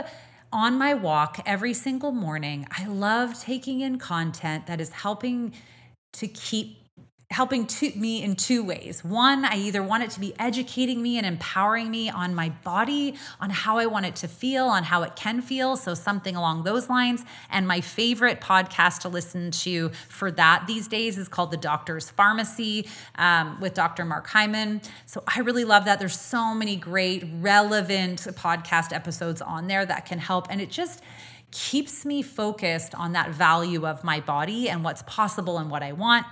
on 0.53 0.77
my 0.77 0.95
walk 0.95 1.41
every 1.47 1.73
single 1.73 2.11
morning, 2.11 2.67
I 2.77 2.87
love 2.87 3.41
taking 3.41 3.81
in 3.81 3.99
content 3.99 4.67
that 4.67 4.81
is 4.81 4.91
helping 4.91 5.53
to 6.15 6.27
keep 6.27 6.80
helping 7.31 7.65
to 7.65 7.93
me 7.95 8.25
in 8.25 8.35
two 8.35 8.65
ways. 8.65 9.05
One, 9.05 9.45
I 9.45 9.55
either 9.55 9.85
want 9.85 10.03
it 10.03 10.11
to 10.11 10.21
be 10.21 10.35
educating 10.41 11.01
me 11.01 11.17
and 11.17 11.25
empowering 11.25 11.89
me 11.89 12.11
on 12.11 12.35
my 12.35 12.49
body, 12.65 13.15
on 13.41 13.51
how 13.51 13.79
I 13.79 13.87
want 13.87 14.05
it 14.07 14.17
to 14.17 14.29
feel, 14.29 14.65
on 14.65 14.83
how 14.83 15.05
it 15.05 15.15
can 15.15 15.41
feel. 15.41 15.77
So, 15.77 15.95
something 15.95 16.35
along 16.35 16.65
those 16.65 16.89
lines. 16.89 17.25
And 17.49 17.69
my 17.69 17.81
favorite 17.81 18.41
podcast 18.41 19.03
to 19.03 19.09
listen 19.09 19.53
to 19.53 19.91
for 20.09 20.33
that 20.33 20.65
these 20.67 20.89
days 20.89 21.19
is 21.19 21.29
called 21.29 21.53
The 21.53 21.57
Doctor's 21.57 22.11
Pharmacy 22.11 22.89
um, 23.15 23.61
with 23.61 23.75
Dr. 23.75 24.05
Mark 24.05 24.27
Hyman. 24.27 24.81
So, 25.07 25.23
I 25.29 25.41
really 25.41 25.65
love 25.65 25.85
that. 25.85 26.01
There's 26.01 26.19
so 26.19 26.53
many 26.53 26.75
great, 26.75 27.25
relevant 27.39 28.23
podcast 28.33 28.93
episodes 28.93 29.41
on 29.41 29.69
there 29.69 29.87
that 29.87 30.05
can 30.05 30.19
help. 30.19 30.49
And 30.51 30.61
it 30.61 30.71
just, 30.71 31.01
keeps 31.53 32.05
me 32.05 32.23
focused 32.23 32.95
on 32.95 33.13
that 33.15 33.31
value 33.31 33.85
of 33.85 34.05
my 34.05 34.21
body 34.21 34.69
and 34.69 34.85
what's 34.85 35.03
possible 35.03 35.59
and 35.59 35.69
what 35.69 35.83
I 35.83 35.91
want. 35.91 36.25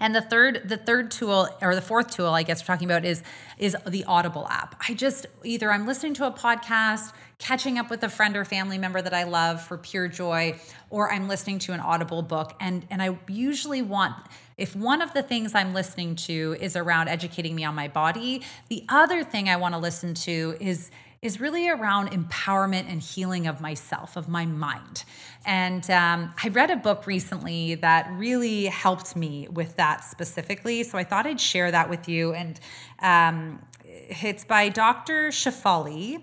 And 0.00 0.14
the 0.14 0.20
third, 0.20 0.62
the 0.68 0.76
third 0.76 1.10
tool 1.10 1.48
or 1.60 1.74
the 1.74 1.82
fourth 1.82 2.10
tool, 2.10 2.28
I 2.28 2.42
guess 2.42 2.62
we're 2.62 2.66
talking 2.66 2.88
about 2.88 3.04
is 3.04 3.22
is 3.58 3.76
the 3.86 4.04
Audible 4.04 4.46
app. 4.48 4.76
I 4.88 4.94
just 4.94 5.26
either 5.44 5.70
I'm 5.72 5.86
listening 5.86 6.14
to 6.14 6.26
a 6.26 6.30
podcast, 6.30 7.12
catching 7.38 7.78
up 7.78 7.90
with 7.90 8.02
a 8.02 8.08
friend 8.08 8.36
or 8.36 8.44
family 8.44 8.78
member 8.78 9.02
that 9.02 9.14
I 9.14 9.24
love 9.24 9.60
for 9.62 9.76
pure 9.76 10.08
joy, 10.08 10.58
or 10.90 11.12
I'm 11.12 11.28
listening 11.28 11.58
to 11.60 11.72
an 11.72 11.80
Audible 11.80 12.22
book. 12.22 12.54
And 12.60 12.86
and 12.90 13.02
I 13.02 13.18
usually 13.28 13.82
want 13.82 14.14
if 14.56 14.74
one 14.74 15.00
of 15.00 15.14
the 15.14 15.22
things 15.22 15.54
I'm 15.54 15.72
listening 15.72 16.16
to 16.16 16.56
is 16.60 16.74
around 16.76 17.08
educating 17.08 17.54
me 17.54 17.64
on 17.64 17.76
my 17.76 17.86
body, 17.86 18.42
the 18.68 18.84
other 18.88 19.22
thing 19.22 19.48
I 19.48 19.56
want 19.56 19.74
to 19.74 19.78
listen 19.78 20.14
to 20.14 20.56
is 20.60 20.90
is 21.20 21.40
really 21.40 21.68
around 21.68 22.10
empowerment 22.10 22.90
and 22.90 23.00
healing 23.00 23.46
of 23.46 23.60
myself, 23.60 24.16
of 24.16 24.28
my 24.28 24.46
mind. 24.46 25.04
And 25.44 25.88
um, 25.90 26.32
I 26.42 26.48
read 26.48 26.70
a 26.70 26.76
book 26.76 27.06
recently 27.06 27.74
that 27.76 28.10
really 28.12 28.66
helped 28.66 29.16
me 29.16 29.48
with 29.50 29.76
that 29.76 30.04
specifically. 30.04 30.84
So 30.84 30.96
I 30.96 31.04
thought 31.04 31.26
I'd 31.26 31.40
share 31.40 31.70
that 31.70 31.90
with 31.90 32.08
you. 32.08 32.34
And 32.34 32.60
um, 33.00 33.60
it's 33.84 34.44
by 34.44 34.68
Dr. 34.68 35.28
Shefali, 35.28 36.22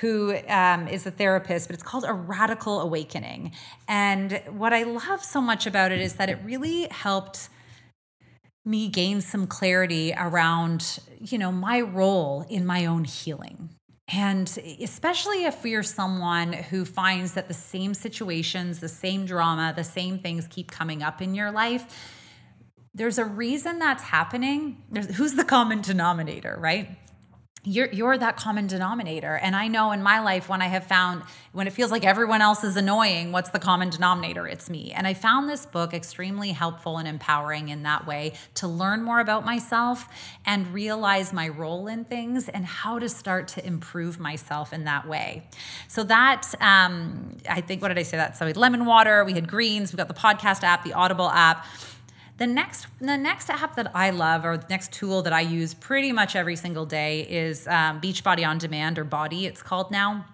who 0.00 0.36
um, 0.48 0.86
is 0.86 1.06
a 1.06 1.10
therapist, 1.10 1.68
but 1.68 1.74
it's 1.74 1.82
called 1.82 2.04
A 2.06 2.12
Radical 2.12 2.80
Awakening. 2.80 3.52
And 3.88 4.40
what 4.50 4.72
I 4.72 4.84
love 4.84 5.24
so 5.24 5.40
much 5.40 5.66
about 5.66 5.90
it 5.90 6.00
is 6.00 6.14
that 6.14 6.28
it 6.28 6.38
really 6.44 6.86
helped 6.88 7.48
me 8.64 8.88
gain 8.88 9.20
some 9.20 9.46
clarity 9.46 10.12
around, 10.16 10.98
you 11.20 11.38
know, 11.38 11.52
my 11.52 11.80
role 11.80 12.44
in 12.48 12.66
my 12.66 12.84
own 12.84 13.04
healing. 13.04 13.75
And 14.08 14.46
especially 14.80 15.44
if 15.44 15.64
you're 15.64 15.82
someone 15.82 16.52
who 16.52 16.84
finds 16.84 17.32
that 17.32 17.48
the 17.48 17.54
same 17.54 17.92
situations, 17.92 18.78
the 18.78 18.88
same 18.88 19.26
drama, 19.26 19.72
the 19.74 19.84
same 19.84 20.18
things 20.18 20.46
keep 20.48 20.70
coming 20.70 21.02
up 21.02 21.20
in 21.20 21.34
your 21.34 21.50
life, 21.50 21.84
there's 22.94 23.18
a 23.18 23.24
reason 23.24 23.78
that's 23.78 24.04
happening. 24.04 24.82
There's, 24.90 25.14
who's 25.16 25.34
the 25.34 25.44
common 25.44 25.80
denominator, 25.82 26.56
right? 26.58 26.96
You're 27.66 27.88
you're 27.92 28.16
that 28.16 28.36
common 28.36 28.68
denominator. 28.68 29.34
And 29.34 29.56
i 29.56 29.66
know 29.66 29.90
in 29.90 30.02
my 30.02 30.20
life 30.20 30.48
when 30.48 30.62
i 30.62 30.66
have 30.66 30.86
found 30.86 31.22
when 31.52 31.66
it 31.66 31.72
feels 31.72 31.90
like 31.90 32.04
everyone 32.04 32.40
else 32.40 32.62
is 32.62 32.76
annoying 32.76 33.32
what's 33.32 33.50
the 33.50 33.58
common 33.58 33.90
denominator? 33.90 34.46
It's 34.46 34.70
me. 34.70 34.92
And 34.92 35.06
i 35.06 35.14
found 35.14 35.48
this 35.48 35.66
book 35.66 35.92
extremely 35.92 36.50
helpful 36.52 36.96
and 36.98 37.08
empowering 37.08 37.68
in 37.68 37.82
that 37.82 38.06
way 38.06 38.34
to 38.54 38.68
learn 38.68 39.02
more 39.02 39.18
about 39.18 39.44
myself 39.44 40.06
and 40.46 40.72
realize 40.72 41.32
my 41.32 41.48
role 41.48 41.88
in 41.88 42.04
things 42.04 42.48
and 42.48 42.64
how 42.64 43.00
to 43.00 43.08
start 43.08 43.48
to 43.48 43.66
improve 43.66 44.20
myself 44.20 44.72
in 44.72 44.84
that 44.84 45.08
way. 45.08 45.42
So 45.88 46.04
that 46.04 46.54
um, 46.60 47.36
i 47.50 47.60
think 47.60 47.82
what 47.82 47.88
did 47.88 47.98
i 47.98 48.04
say 48.04 48.16
that? 48.16 48.36
So 48.36 48.44
we 48.44 48.50
had 48.50 48.56
lemon 48.56 48.86
water 48.86 49.24
we 49.24 49.32
had 49.32 49.48
greens 49.48 49.92
we 49.92 49.96
got 49.96 50.08
the 50.08 50.14
podcast 50.14 50.62
app 50.62 50.84
the 50.84 50.92
audible 50.92 51.30
app 51.30 51.66
the 52.38 52.46
next, 52.46 52.86
the 53.00 53.16
next 53.16 53.48
app 53.48 53.76
that 53.76 53.90
I 53.94 54.10
love, 54.10 54.44
or 54.44 54.58
the 54.58 54.66
next 54.68 54.92
tool 54.92 55.22
that 55.22 55.32
I 55.32 55.40
use 55.40 55.72
pretty 55.72 56.12
much 56.12 56.36
every 56.36 56.56
single 56.56 56.84
day, 56.84 57.22
is 57.22 57.66
um, 57.66 58.00
Beachbody 58.00 58.46
on 58.46 58.58
Demand, 58.58 58.98
or 58.98 59.04
BODi, 59.04 59.44
it's 59.44 59.62
called 59.62 59.90
now. 59.90 60.26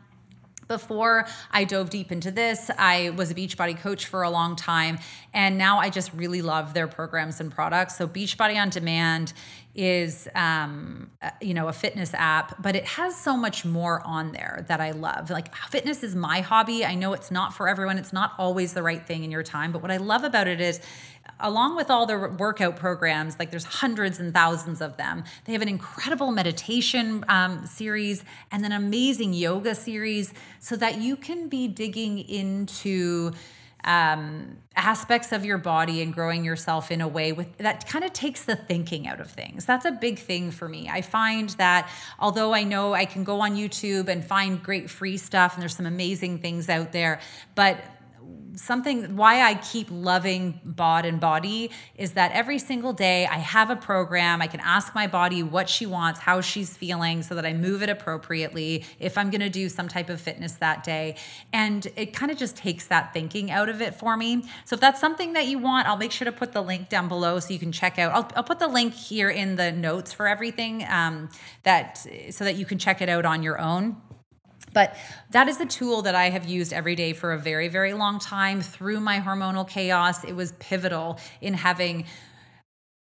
Before 0.69 1.27
I 1.51 1.65
dove 1.65 1.91
deep 1.91 2.11
into 2.11 2.31
this, 2.31 2.71
I 2.79 3.11
was 3.11 3.31
a 3.31 3.35
Beachbody 3.35 3.79
coach 3.79 4.07
for 4.07 4.23
a 4.23 4.31
long 4.31 4.57
time, 4.57 4.99
and 5.35 5.59
now 5.59 5.79
I 5.79 5.91
just 5.91 6.13
really 6.15 6.41
love 6.41 6.73
their 6.73 6.89
programs 6.89 7.41
and 7.41 7.53
products. 7.53 7.97
So, 7.97 8.09
Beachbody 8.09 8.61
on 8.61 8.71
Demand 8.71 9.33
is 9.75 10.29
um, 10.35 11.11
uh, 11.23 11.31
you 11.41 11.55
know 11.55 11.69
a 11.69 11.73
fitness 11.73 12.13
app 12.15 12.61
but 12.63 12.77
it 12.77 12.85
has 12.85 13.17
so 13.17 13.37
much 13.37 13.65
more 13.65 14.03
on 14.07 14.33
there 14.33 14.65
that 14.69 14.81
i 14.81 14.91
love. 14.91 15.31
Like 15.31 15.55
fitness 15.55 16.03
is 16.03 16.15
my 16.15 16.41
hobby. 16.41 16.85
I 16.85 16.95
know 16.95 17.13
it's 17.13 17.31
not 17.31 17.55
for 17.55 17.69
everyone. 17.69 17.99
It's 17.99 18.13
not 18.13 18.33
always 18.39 18.75
the 18.75 18.83
right 18.83 19.05
thing 19.05 19.25
in 19.25 19.31
your 19.31 19.43
time 19.43 19.73
but 19.73 19.83
what 19.83 19.91
i 19.91 19.97
love 19.97 20.25
about 20.25 20.47
it 20.47 20.61
is 20.61 20.81
along 21.41 21.77
with 21.77 21.91
all 21.91 22.07
the 22.07 22.17
workout 22.39 22.77
programs 22.77 23.39
like 23.39 23.51
there's 23.51 23.65
hundreds 23.65 24.21
and 24.21 24.33
thousands 24.33 24.81
of 24.81 24.97
them. 24.97 25.25
They 25.45 25.53
have 25.53 25.63
an 25.63 25.69
incredible 25.69 26.31
meditation 26.31 27.25
um, 27.29 27.67
series 27.67 28.25
and 28.51 28.65
an 28.65 28.73
amazing 28.73 29.33
yoga 29.35 29.75
series 29.75 30.33
so 30.61 30.77
that 30.77 31.01
you 31.01 31.17
can 31.17 31.49
be 31.49 31.69
digging 31.69 32.19
into 32.19 33.33
um, 33.85 34.59
aspects 34.77 35.33
of 35.33 35.45
your 35.45 35.59
body 35.59 36.03
and 36.03 36.15
growing 36.15 36.45
yourself 36.45 36.91
in 36.91 37.01
a 37.01 37.09
way 37.09 37.33
with 37.33 37.59
that 37.59 37.87
kind 37.87 38.05
of 38.05 38.13
takes 38.13 38.45
the 38.45 38.57
thinking 38.57 39.07
out 39.07 39.21
of 39.21 39.31
things. 39.31 39.65
That's 39.65 39.85
a 39.85 39.93
big 39.93 40.19
thing 40.19 40.51
for 40.51 40.69
me. 40.69 40.89
I 40.89 41.03
find 41.03 41.51
that 41.51 41.91
although 42.19 42.55
I 42.55 42.63
know 42.65 42.95
I 42.95 43.05
can 43.05 43.25
go 43.25 43.41
on 43.41 43.57
YouTube 43.57 44.09
and 44.09 44.25
find 44.25 44.63
great 44.63 44.89
free 44.89 45.17
stuff 45.17 45.55
and 45.55 45.63
there's 45.63 45.77
some 45.77 45.87
amazing 45.87 46.39
things 46.39 46.69
out 46.69 46.93
there, 46.93 47.21
but 47.55 47.79
something 48.55 49.17
why 49.17 49.43
I 49.43 49.55
keep 49.55 49.89
loving 49.91 50.61
bod 50.65 51.05
and 51.05 51.19
body 51.19 51.71
is 51.97 52.13
that 52.13 52.33
every 52.33 52.59
single 52.59 52.93
day 52.93 53.27
I 53.27 53.39
have 53.39 53.71
a 53.71 53.77
program. 53.77 54.43
I 54.43 54.47
can 54.47 54.61
ask 54.61 54.95
my 54.95 55.07
body 55.07 55.43
what 55.43 55.69
she 55.69 55.87
wants, 55.87 56.21
how 56.21 56.41
she's 56.41 56.77
feeling, 56.77 57.23
so 57.23 57.35
that 57.35 57.47
I 57.47 57.53
move 57.53 57.83
it 57.83 57.89
appropriately 57.89 58.85
if 58.99 59.17
I'm 59.17 59.31
going 59.31 59.41
to 59.41 59.49
do 59.49 59.69
some 59.69 59.89
type 59.89 60.09
of 60.11 60.21
fitness 60.21 60.55
that 60.55 60.85
day. 60.85 61.17
And 61.53 61.87
it 61.97 62.15
kind 62.15 62.31
of 62.31 62.39
just 62.39 62.57
takes 62.57 62.87
that 62.89 63.13
thinking 63.13 63.51
out 63.51 63.69
of 63.69 63.81
it 63.81 63.95
for 63.95 64.17
me. 64.17 64.45
So 64.65 64.75
if 64.75 64.81
that's 64.81 65.01
something 65.01 65.33
that 65.33 65.47
you 65.47 65.59
want, 65.59 65.89
I'll 65.89 65.97
make 65.97 66.13
sure 66.13 66.27
to 66.27 66.33
put 66.33 66.53
the 66.53 66.63
link 66.63 66.89
down 66.89 67.09
below 67.09 67.41
so 67.41 67.53
you 67.53 67.59
can 67.59 67.73
check 67.73 67.99
out. 67.99 68.13
I'll, 68.13 68.31
I'll 68.37 68.45
put 68.45 68.59
the 68.59 68.69
link 68.69 68.95
here 68.95 69.31
in 69.31 69.57
the 69.57 69.73
notes 69.73 70.13
for 70.13 70.27
everything 70.27 70.85
um, 70.89 71.31
that 71.63 72.07
so 72.31 72.45
that 72.45 72.57
you 72.57 72.67
can 72.67 72.79
check 72.79 73.01
it 73.01 73.09
out 73.09 73.25
on 73.25 73.43
your 73.43 73.59
own. 73.59 73.97
But 74.73 74.97
that 75.31 75.49
is 75.49 75.61
a 75.61 75.67
tool 75.67 76.03
that 76.03 76.15
I 76.15 76.31
have 76.31 76.47
used 76.47 76.73
every 76.73 76.95
day 76.95 77.13
for 77.13 77.33
a 77.33 77.39
very, 77.39 77.69
very 77.69 77.93
long 77.93 78.19
time 78.19 78.61
through 78.61 79.01
my 79.01 79.21
hormonal 79.21 79.69
chaos. 79.69 80.25
It 80.25 80.35
was 80.35 80.53
pivotal 80.53 81.19
in 81.41 81.55
having 81.55 82.07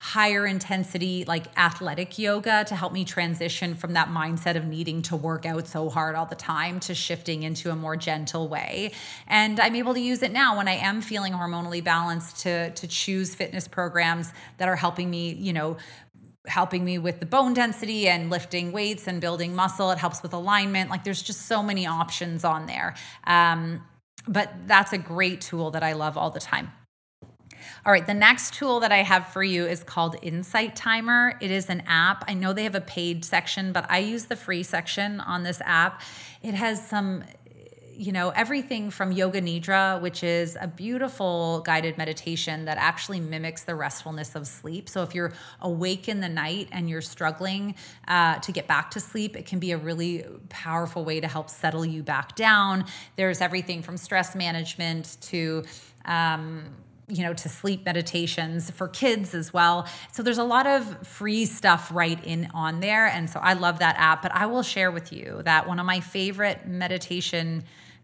higher 0.04 0.46
intensity, 0.46 1.24
like 1.26 1.46
athletic 1.58 2.20
yoga 2.20 2.66
to 2.66 2.76
help 2.76 2.92
me 2.92 3.06
transition 3.06 3.74
from 3.74 3.94
that 3.94 4.10
mindset 4.10 4.58
of 4.58 4.66
needing 4.66 5.02
to 5.02 5.16
work 5.16 5.46
out 5.46 5.66
so 5.66 5.90
hard 5.90 6.14
all 6.14 6.26
the 6.26 6.36
time 6.36 6.78
to 6.78 6.94
shifting 6.94 7.44
into 7.44 7.72
a 7.72 7.76
more 7.76 7.96
gentle 7.96 8.50
way. 8.50 8.92
And 9.30 9.62
I'm 9.62 9.78
able 9.78 9.94
to 9.94 10.02
use 10.02 10.22
it 10.22 10.34
now 10.34 10.58
when 10.58 10.68
I 10.68 10.74
am 10.74 11.02
feeling 11.02 11.32
hormonally 11.32 11.82
balanced 11.82 12.42
to, 12.42 12.72
to 12.72 12.86
choose 12.86 13.34
fitness 13.34 13.66
programs 13.66 14.34
that 14.58 14.68
are 14.68 14.76
helping 14.76 15.10
me, 15.10 15.36
you 15.36 15.54
know, 15.54 15.78
helping 16.48 16.84
me 16.84 16.98
with 16.98 17.20
the 17.20 17.26
bone 17.26 17.54
density 17.54 18.08
and 18.08 18.30
lifting 18.30 18.72
weights 18.72 19.08
and 19.08 19.22
building 19.22 19.56
muscle. 19.56 19.92
It 19.92 19.98
helps 19.98 20.22
with 20.22 20.34
alignment. 20.34 20.90
Like 20.90 21.04
there's 21.04 21.22
just 21.22 21.44
so 21.44 21.64
many 21.64 21.88
options 21.88 22.44
on 22.44 22.66
there. 22.66 22.96
Um, 23.26 23.84
but 24.28 24.52
that's 24.68 24.94
a 24.94 24.98
great 24.98 25.42
tool 25.42 25.72
that 25.72 25.84
I 25.84 25.94
love 25.94 26.18
all 26.18 26.32
the 26.32 26.40
time. 26.40 26.72
All 27.86 27.92
right, 27.92 28.06
the 28.06 28.14
next 28.14 28.54
tool 28.54 28.80
that 28.82 28.92
I 28.92 29.04
have 29.04 29.28
for 29.28 29.44
you 29.44 29.66
is 29.66 29.84
called 29.84 30.16
Insight 30.22 30.76
Timer. 30.76 31.38
It 31.42 31.52
is 31.52 31.70
an 31.70 31.84
app. 31.88 32.24
I 32.28 32.34
know 32.34 32.54
they 32.54 32.64
have 32.64 32.76
a 32.76 32.82
paid 32.82 33.24
section, 33.26 33.72
but 33.72 33.86
I 33.90 34.00
use 34.00 34.26
the 34.26 34.36
free 34.36 34.64
section 34.64 35.20
on 35.20 35.44
this 35.44 35.62
app. 35.66 36.02
It 36.42 36.54
has 36.54 36.86
some 36.86 37.24
you 37.96 38.12
know, 38.12 38.30
everything 38.30 38.90
from 38.90 39.12
Yoga 39.12 39.42
Nidra, 39.42 40.02
which 40.02 40.24
is 40.24 40.58
a 40.60 40.68
beautiful 40.68 41.62
guided 41.66 41.98
meditation 41.98 42.66
that 42.66 42.78
actually 42.78 43.20
mimics 43.20 43.64
the 43.64 43.76
restfulness 43.76 44.36
of 44.36 44.48
sleep. 44.48 44.90
So 44.90 45.04
if 45.04 45.14
you're 45.14 45.34
awake 45.62 46.10
in 46.10 46.20
the 46.20 46.30
night 46.30 46.70
and 46.72 46.90
you're 46.90 47.02
struggling 47.02 47.76
uh, 48.08 48.40
to 48.40 48.52
get 48.52 48.68
back 48.68 48.92
to 48.92 49.00
sleep, 49.00 49.36
it 49.36 49.46
can 49.46 49.60
be 49.60 49.72
a 49.72 49.78
really 49.78 50.26
powerful 50.50 51.06
way 51.06 51.20
to 51.20 51.28
help 51.28 51.50
settle 51.50 51.86
you 51.86 52.04
back 52.04 52.36
down. 52.36 52.86
There's 53.16 53.42
everything 53.42 53.82
from 53.82 53.98
stress 53.98 54.36
management 54.36 55.18
to, 55.22 55.64
um, 56.06 56.64
you 57.14 57.24
know 57.24 57.34
to 57.34 57.48
sleep 57.48 57.86
meditations 57.86 58.72
for 58.72 58.88
kids 58.88 59.34
as 59.36 59.54
well 59.54 59.88
so 60.12 60.24
there's 60.24 60.38
a 60.38 60.44
lot 60.44 60.66
of 60.66 61.08
free 61.08 61.46
stuff 61.46 61.92
right 61.94 62.24
in 62.26 62.50
on 62.54 62.80
there 62.80 63.08
and 63.08 63.30
so 63.30 63.40
i 63.42 63.54
love 63.54 63.80
that 63.80 63.96
app 63.98 64.22
but 64.22 64.34
i 64.34 64.46
will 64.46 64.64
share 64.64 64.92
with 64.92 65.14
you 65.14 65.42
that 65.44 65.68
one 65.68 65.80
of 65.80 65.86
my 65.86 66.00
favorite 66.00 66.68
meditation 66.68 67.64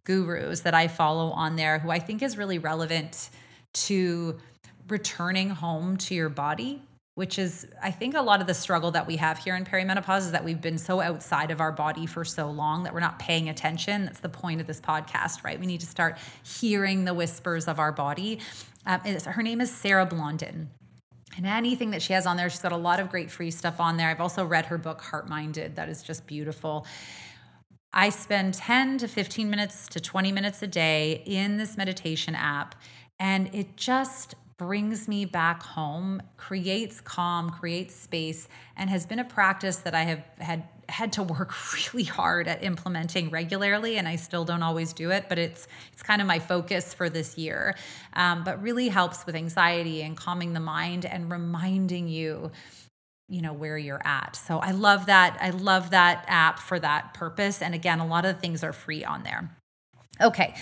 gurus 0.09 0.61
that 0.61 0.73
I 0.73 0.87
follow 0.87 1.29
on 1.29 1.55
there 1.55 1.77
who 1.77 1.91
I 1.91 1.99
think 1.99 2.23
is 2.23 2.35
really 2.35 2.57
relevant 2.57 3.29
to 3.73 4.39
returning 4.87 5.51
home 5.51 5.97
to 5.97 6.15
your 6.15 6.29
body 6.29 6.81
which 7.19 7.37
is 7.37 7.67
I 7.83 7.91
think 7.91 8.15
a 8.15 8.21
lot 8.21 8.39
of 8.39 8.47
the 8.47 8.53
struggle 8.53 8.91
that 8.91 9.05
we 9.05 9.17
have 9.17 9.37
here 9.37 9.53
in 9.53 9.65
perimenopause 9.65 10.19
is 10.19 10.31
that 10.31 10.45
we've 10.45 10.61
been 10.61 10.77
so 10.77 11.01
outside 11.01 11.51
of 11.51 11.59
our 11.59 11.73
body 11.73 12.05
for 12.05 12.23
so 12.23 12.49
long 12.49 12.83
that 12.83 12.93
we're 12.93 13.01
not 13.01 13.19
paying 13.19 13.49
attention. 13.49 14.05
That's 14.05 14.21
the 14.21 14.29
point 14.29 14.61
of 14.61 14.67
this 14.67 14.79
podcast, 14.79 15.43
right? 15.43 15.59
We 15.59 15.65
need 15.65 15.81
to 15.81 15.85
start 15.85 16.17
hearing 16.43 17.03
the 17.03 17.13
whispers 17.13 17.67
of 17.67 17.77
our 17.77 17.91
body. 17.91 18.39
Um, 18.85 19.01
her 19.01 19.43
name 19.43 19.61
is 19.61 19.71
Sarah 19.71 20.05
Blondin. 20.05 20.69
And 21.37 21.45
anything 21.45 21.91
that 21.91 22.01
she 22.01 22.13
has 22.13 22.25
on 22.25 22.37
there, 22.37 22.49
she's 22.49 22.61
got 22.61 22.71
a 22.71 22.77
lot 22.77 22.99
of 22.99 23.09
great 23.09 23.29
free 23.29 23.51
stuff 23.51 23.79
on 23.79 23.97
there. 23.97 24.09
I've 24.09 24.21
also 24.21 24.43
read 24.43 24.65
her 24.65 24.77
book, 24.77 25.01
Heart 25.01 25.29
Minded, 25.29 25.75
that 25.75 25.87
is 25.89 26.01
just 26.01 26.25
beautiful. 26.25 26.85
I 27.93 28.09
spend 28.09 28.55
10 28.55 28.99
to 28.99 29.07
15 29.07 29.49
minutes 29.49 29.87
to 29.89 29.99
20 29.99 30.31
minutes 30.31 30.61
a 30.61 30.67
day 30.67 31.23
in 31.25 31.57
this 31.57 31.77
meditation 31.77 32.35
app, 32.35 32.75
and 33.19 33.53
it 33.53 33.75
just 33.77 34.35
brings 34.59 35.07
me 35.07 35.25
back 35.25 35.63
home, 35.63 36.21
creates 36.37 37.01
calm, 37.01 37.49
creates 37.49 37.95
space, 37.95 38.47
and 38.77 38.89
has 38.89 39.07
been 39.07 39.17
a 39.17 39.23
practice 39.23 39.77
that 39.77 39.95
I 39.95 40.03
have 40.03 40.23
had 40.37 40.67
had 40.89 41.13
to 41.13 41.23
work 41.23 41.51
really 41.93 42.03
hard 42.03 42.47
at 42.47 42.63
implementing 42.63 43.29
regularly 43.29 43.97
and 43.97 44.07
i 44.07 44.15
still 44.15 44.43
don't 44.43 44.63
always 44.63 44.91
do 44.91 45.11
it 45.11 45.29
but 45.29 45.37
it's 45.37 45.67
it's 45.93 46.01
kind 46.01 46.19
of 46.19 46.27
my 46.27 46.39
focus 46.39 46.95
for 46.95 47.09
this 47.09 47.37
year. 47.37 47.75
Um, 48.13 48.43
but 48.43 48.61
really 48.61 48.89
helps 48.89 49.25
with 49.25 49.35
anxiety 49.35 50.01
and 50.01 50.17
calming 50.17 50.53
the 50.53 50.59
mind 50.59 51.05
and 51.05 51.31
reminding 51.31 52.07
you 52.07 52.51
you 53.27 53.41
know 53.41 53.53
where 53.53 53.77
you're 53.77 54.01
at. 54.03 54.35
So 54.35 54.57
i 54.57 54.71
love 54.71 55.05
that 55.05 55.37
i 55.39 55.51
love 55.51 55.91
that 55.91 56.25
app 56.27 56.59
for 56.59 56.79
that 56.79 57.13
purpose 57.13 57.61
and 57.61 57.75
again 57.75 57.99
a 57.99 58.07
lot 58.07 58.25
of 58.25 58.39
things 58.39 58.63
are 58.63 58.73
free 58.73 59.05
on 59.05 59.23
there 59.23 59.49
okay 60.21 60.53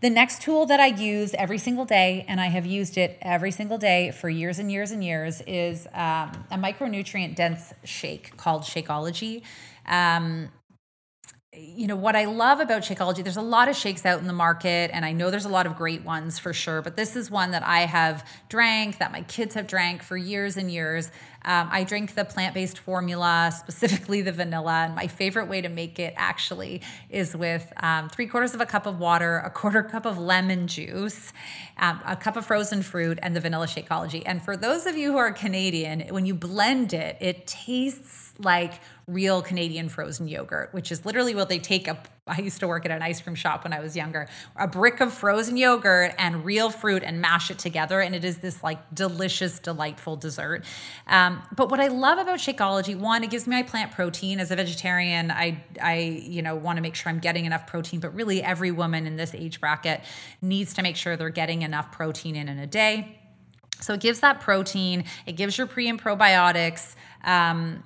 The 0.00 0.08
next 0.08 0.40
tool 0.40 0.64
that 0.66 0.80
I 0.80 0.86
use 0.86 1.34
every 1.34 1.58
single 1.58 1.84
day, 1.84 2.24
and 2.26 2.40
I 2.40 2.46
have 2.46 2.64
used 2.64 2.96
it 2.96 3.18
every 3.20 3.50
single 3.50 3.76
day 3.76 4.12
for 4.12 4.30
years 4.30 4.58
and 4.58 4.72
years 4.72 4.92
and 4.92 5.04
years, 5.04 5.42
is 5.46 5.86
um, 5.92 6.32
a 6.50 6.56
micronutrient 6.56 7.34
dense 7.34 7.74
shake 7.84 8.34
called 8.38 8.62
Shakeology. 8.62 9.42
Um, 9.84 10.48
you 11.52 11.86
know 11.86 11.96
what 11.96 12.16
I 12.16 12.24
love 12.26 12.60
about 12.60 12.82
Shakeology, 12.82 13.22
there's 13.22 13.36
a 13.36 13.42
lot 13.42 13.68
of 13.68 13.76
shakes 13.76 14.06
out 14.06 14.20
in 14.20 14.26
the 14.26 14.32
market, 14.32 14.90
and 14.94 15.04
I 15.04 15.12
know 15.12 15.30
there's 15.30 15.44
a 15.44 15.50
lot 15.50 15.66
of 15.66 15.76
great 15.76 16.02
ones 16.02 16.38
for 16.38 16.54
sure. 16.54 16.80
But 16.80 16.96
this 16.96 17.14
is 17.14 17.30
one 17.30 17.50
that 17.50 17.62
I 17.62 17.80
have 17.80 18.26
drank, 18.48 18.98
that 18.98 19.12
my 19.12 19.22
kids 19.22 19.54
have 19.54 19.66
drank 19.66 20.02
for 20.02 20.16
years 20.16 20.56
and 20.56 20.70
years. 20.70 21.10
Um, 21.44 21.68
I 21.70 21.84
drink 21.84 22.14
the 22.14 22.24
plant 22.24 22.54
based 22.54 22.78
formula, 22.78 23.52
specifically 23.56 24.22
the 24.22 24.32
vanilla. 24.32 24.84
And 24.84 24.94
my 24.94 25.06
favorite 25.06 25.48
way 25.48 25.60
to 25.60 25.68
make 25.68 25.98
it 25.98 26.14
actually 26.16 26.82
is 27.08 27.34
with 27.36 27.72
um, 27.82 28.08
three 28.08 28.26
quarters 28.26 28.54
of 28.54 28.60
a 28.60 28.66
cup 28.66 28.86
of 28.86 28.98
water, 28.98 29.38
a 29.38 29.50
quarter 29.50 29.82
cup 29.82 30.06
of 30.06 30.18
lemon 30.18 30.66
juice, 30.66 31.32
um, 31.78 32.00
a 32.06 32.16
cup 32.16 32.36
of 32.36 32.44
frozen 32.46 32.82
fruit, 32.82 33.18
and 33.22 33.34
the 33.34 33.40
vanilla 33.40 33.66
Shakeology. 33.66 34.22
And 34.26 34.42
for 34.42 34.56
those 34.56 34.86
of 34.86 34.96
you 34.96 35.12
who 35.12 35.18
are 35.18 35.32
Canadian, 35.32 36.00
when 36.10 36.26
you 36.26 36.34
blend 36.34 36.92
it, 36.92 37.16
it 37.20 37.46
tastes 37.46 38.32
like 38.38 38.80
real 39.06 39.42
Canadian 39.42 39.88
frozen 39.88 40.28
yogurt, 40.28 40.72
which 40.72 40.92
is 40.92 41.04
literally 41.04 41.34
what 41.34 41.48
they 41.48 41.58
take 41.58 41.88
a 41.88 41.98
I 42.30 42.40
used 42.40 42.60
to 42.60 42.68
work 42.68 42.84
at 42.84 42.90
an 42.90 43.02
ice 43.02 43.20
cream 43.20 43.34
shop 43.34 43.64
when 43.64 43.72
I 43.72 43.80
was 43.80 43.96
younger. 43.96 44.28
A 44.56 44.68
brick 44.68 45.00
of 45.00 45.12
frozen 45.12 45.56
yogurt 45.56 46.14
and 46.18 46.44
real 46.44 46.70
fruit 46.70 47.02
and 47.02 47.20
mash 47.20 47.50
it 47.50 47.58
together, 47.58 48.00
and 48.00 48.14
it 48.14 48.24
is 48.24 48.38
this 48.38 48.62
like 48.62 48.94
delicious, 48.94 49.58
delightful 49.58 50.16
dessert. 50.16 50.64
Um, 51.06 51.42
but 51.54 51.70
what 51.70 51.80
I 51.80 51.88
love 51.88 52.18
about 52.18 52.38
Shakeology, 52.38 52.96
one, 52.96 53.24
it 53.24 53.30
gives 53.30 53.46
me 53.46 53.56
my 53.56 53.62
plant 53.62 53.92
protein. 53.92 54.40
As 54.40 54.50
a 54.50 54.56
vegetarian, 54.56 55.30
I 55.30 55.64
I 55.82 55.98
you 55.98 56.42
know 56.42 56.54
want 56.54 56.76
to 56.76 56.82
make 56.82 56.94
sure 56.94 57.10
I'm 57.10 57.18
getting 57.18 57.44
enough 57.44 57.66
protein. 57.66 58.00
But 58.00 58.14
really, 58.14 58.42
every 58.42 58.70
woman 58.70 59.06
in 59.06 59.16
this 59.16 59.34
age 59.34 59.60
bracket 59.60 60.02
needs 60.40 60.74
to 60.74 60.82
make 60.82 60.96
sure 60.96 61.16
they're 61.16 61.30
getting 61.30 61.62
enough 61.62 61.90
protein 61.92 62.36
in 62.36 62.48
in 62.48 62.58
a 62.58 62.66
day. 62.66 63.16
So 63.80 63.94
it 63.94 64.00
gives 64.00 64.20
that 64.20 64.40
protein. 64.40 65.04
It 65.26 65.32
gives 65.32 65.56
your 65.58 65.66
pre 65.66 65.88
and 65.88 66.00
probiotics. 66.00 66.94
Um, 67.24 67.82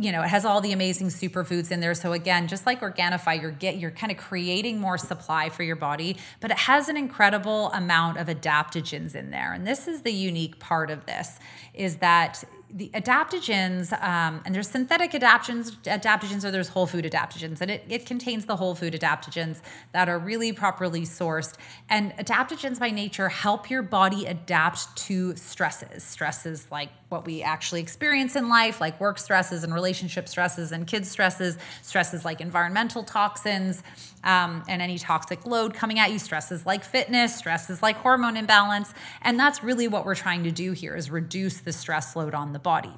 you 0.00 0.12
know, 0.12 0.22
it 0.22 0.28
has 0.28 0.44
all 0.44 0.60
the 0.60 0.70
amazing 0.70 1.08
superfoods 1.08 1.72
in 1.72 1.80
there. 1.80 1.92
So 1.92 2.12
again, 2.12 2.46
just 2.46 2.66
like 2.66 2.80
Organifi, 2.80 3.42
you're 3.42 3.50
get 3.50 3.78
you're 3.78 3.90
kind 3.90 4.12
of 4.12 4.16
creating 4.16 4.78
more 4.78 4.96
supply 4.96 5.48
for 5.48 5.64
your 5.64 5.74
body, 5.74 6.16
but 6.40 6.52
it 6.52 6.56
has 6.56 6.88
an 6.88 6.96
incredible 6.96 7.72
amount 7.72 8.16
of 8.16 8.28
adaptogens 8.28 9.16
in 9.16 9.30
there. 9.30 9.52
And 9.52 9.66
this 9.66 9.88
is 9.88 10.02
the 10.02 10.12
unique 10.12 10.60
part 10.60 10.90
of 10.90 11.04
this 11.06 11.40
is 11.74 11.96
that 11.96 12.44
the 12.70 12.90
adaptogens, 12.94 13.92
um, 14.02 14.42
and 14.44 14.54
there's 14.54 14.68
synthetic 14.68 15.12
adaptogens, 15.12 15.76
adaptogens, 15.84 16.44
or 16.44 16.50
there's 16.50 16.68
whole 16.68 16.86
food 16.86 17.04
adaptogens, 17.04 17.60
and 17.60 17.70
it, 17.70 17.84
it 17.88 18.04
contains 18.04 18.44
the 18.44 18.56
whole 18.56 18.74
food 18.74 18.92
adaptogens 18.92 19.60
that 19.92 20.08
are 20.08 20.18
really 20.18 20.52
properly 20.52 21.02
sourced. 21.02 21.54
And 21.88 22.12
adaptogens 22.16 22.78
by 22.78 22.90
nature 22.90 23.28
help 23.28 23.70
your 23.70 23.82
body 23.82 24.26
adapt 24.26 24.94
to 24.96 25.34
stresses. 25.36 26.02
Stresses 26.02 26.68
like 26.70 26.90
what 27.08 27.24
we 27.24 27.42
actually 27.42 27.80
experience 27.80 28.36
in 28.36 28.48
life, 28.50 28.80
like 28.80 29.00
work 29.00 29.18
stresses 29.18 29.64
and 29.64 29.72
relationship 29.72 30.28
stresses 30.28 30.72
and 30.72 30.86
kids 30.86 31.10
stresses, 31.10 31.56
stresses 31.82 32.24
like 32.24 32.40
environmental 32.40 33.02
toxins 33.02 33.82
um, 34.24 34.62
and 34.68 34.82
any 34.82 34.98
toxic 34.98 35.46
load 35.46 35.74
coming 35.74 35.98
at 35.98 36.10
you, 36.10 36.18
stresses 36.18 36.66
like 36.66 36.84
fitness, 36.84 37.36
stresses 37.36 37.82
like 37.82 37.96
hormone 37.96 38.36
imbalance. 38.36 38.92
And 39.22 39.38
that's 39.38 39.62
really 39.62 39.88
what 39.88 40.04
we're 40.04 40.14
trying 40.14 40.44
to 40.44 40.50
do 40.50 40.72
here 40.72 40.94
is 40.94 41.10
reduce 41.10 41.60
the 41.60 41.72
stress 41.72 42.16
load 42.16 42.34
on 42.34 42.52
the 42.52 42.58
body. 42.58 42.94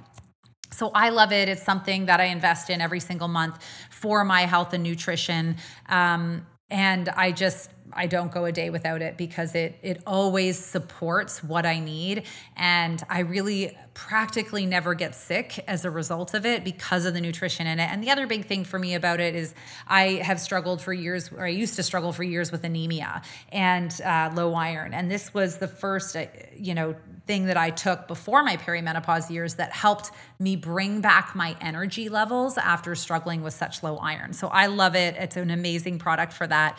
So 0.72 0.90
I 0.94 1.10
love 1.10 1.32
it. 1.32 1.48
It's 1.48 1.62
something 1.62 2.06
that 2.06 2.20
I 2.20 2.24
invest 2.24 2.70
in 2.70 2.80
every 2.80 3.00
single 3.00 3.28
month 3.28 3.62
for 3.90 4.24
my 4.24 4.42
health 4.42 4.72
and 4.72 4.82
nutrition. 4.82 5.56
Um, 5.88 6.46
and 6.70 7.08
I 7.08 7.32
just 7.32 7.70
I 7.92 8.06
don't 8.06 8.30
go 8.30 8.44
a 8.44 8.52
day 8.52 8.70
without 8.70 9.02
it 9.02 9.16
because 9.16 9.54
it 9.54 9.78
it 9.82 10.02
always 10.06 10.56
supports 10.56 11.42
what 11.42 11.66
I 11.66 11.80
need 11.80 12.24
and 12.56 13.02
I 13.08 13.20
really 13.20 13.76
practically 14.00 14.64
never 14.64 14.94
get 14.94 15.14
sick 15.14 15.62
as 15.68 15.84
a 15.84 15.90
result 15.90 16.32
of 16.32 16.46
it 16.46 16.64
because 16.64 17.04
of 17.04 17.12
the 17.12 17.20
nutrition 17.20 17.66
in 17.66 17.78
it. 17.78 17.90
And 17.90 18.02
the 18.02 18.10
other 18.10 18.26
big 18.26 18.46
thing 18.46 18.64
for 18.64 18.78
me 18.78 18.94
about 18.94 19.20
it 19.20 19.34
is 19.34 19.54
I 19.86 20.22
have 20.24 20.40
struggled 20.40 20.80
for 20.80 20.94
years 20.94 21.30
or 21.30 21.44
I 21.44 21.48
used 21.48 21.76
to 21.76 21.82
struggle 21.82 22.10
for 22.10 22.22
years 22.22 22.50
with 22.50 22.64
anemia 22.64 23.20
and 23.52 23.92
uh, 24.00 24.30
low 24.34 24.54
iron 24.54 24.94
and 24.94 25.10
this 25.10 25.34
was 25.34 25.58
the 25.58 25.68
first 25.68 26.16
uh, 26.16 26.24
you 26.56 26.74
know 26.74 26.96
thing 27.26 27.44
that 27.44 27.58
I 27.58 27.68
took 27.68 28.08
before 28.08 28.42
my 28.42 28.56
perimenopause 28.56 29.28
years 29.30 29.56
that 29.56 29.70
helped 29.70 30.12
me 30.38 30.56
bring 30.56 31.02
back 31.02 31.36
my 31.36 31.54
energy 31.60 32.08
levels 32.08 32.56
after 32.56 32.94
struggling 32.94 33.42
with 33.42 33.52
such 33.52 33.82
low 33.82 33.98
iron. 33.98 34.32
So 34.32 34.48
I 34.48 34.66
love 34.66 34.96
it. 34.96 35.14
It's 35.16 35.36
an 35.36 35.50
amazing 35.50 35.98
product 35.98 36.32
for 36.32 36.46
that. 36.46 36.78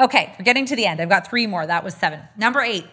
Okay, 0.00 0.34
we're 0.38 0.44
getting 0.44 0.64
to 0.66 0.74
the 0.74 0.86
end. 0.86 1.02
I've 1.02 1.10
got 1.10 1.28
three 1.28 1.46
more. 1.46 1.66
That 1.66 1.84
was 1.84 1.94
seven. 1.94 2.20
Number 2.38 2.62
eight, 2.62 2.86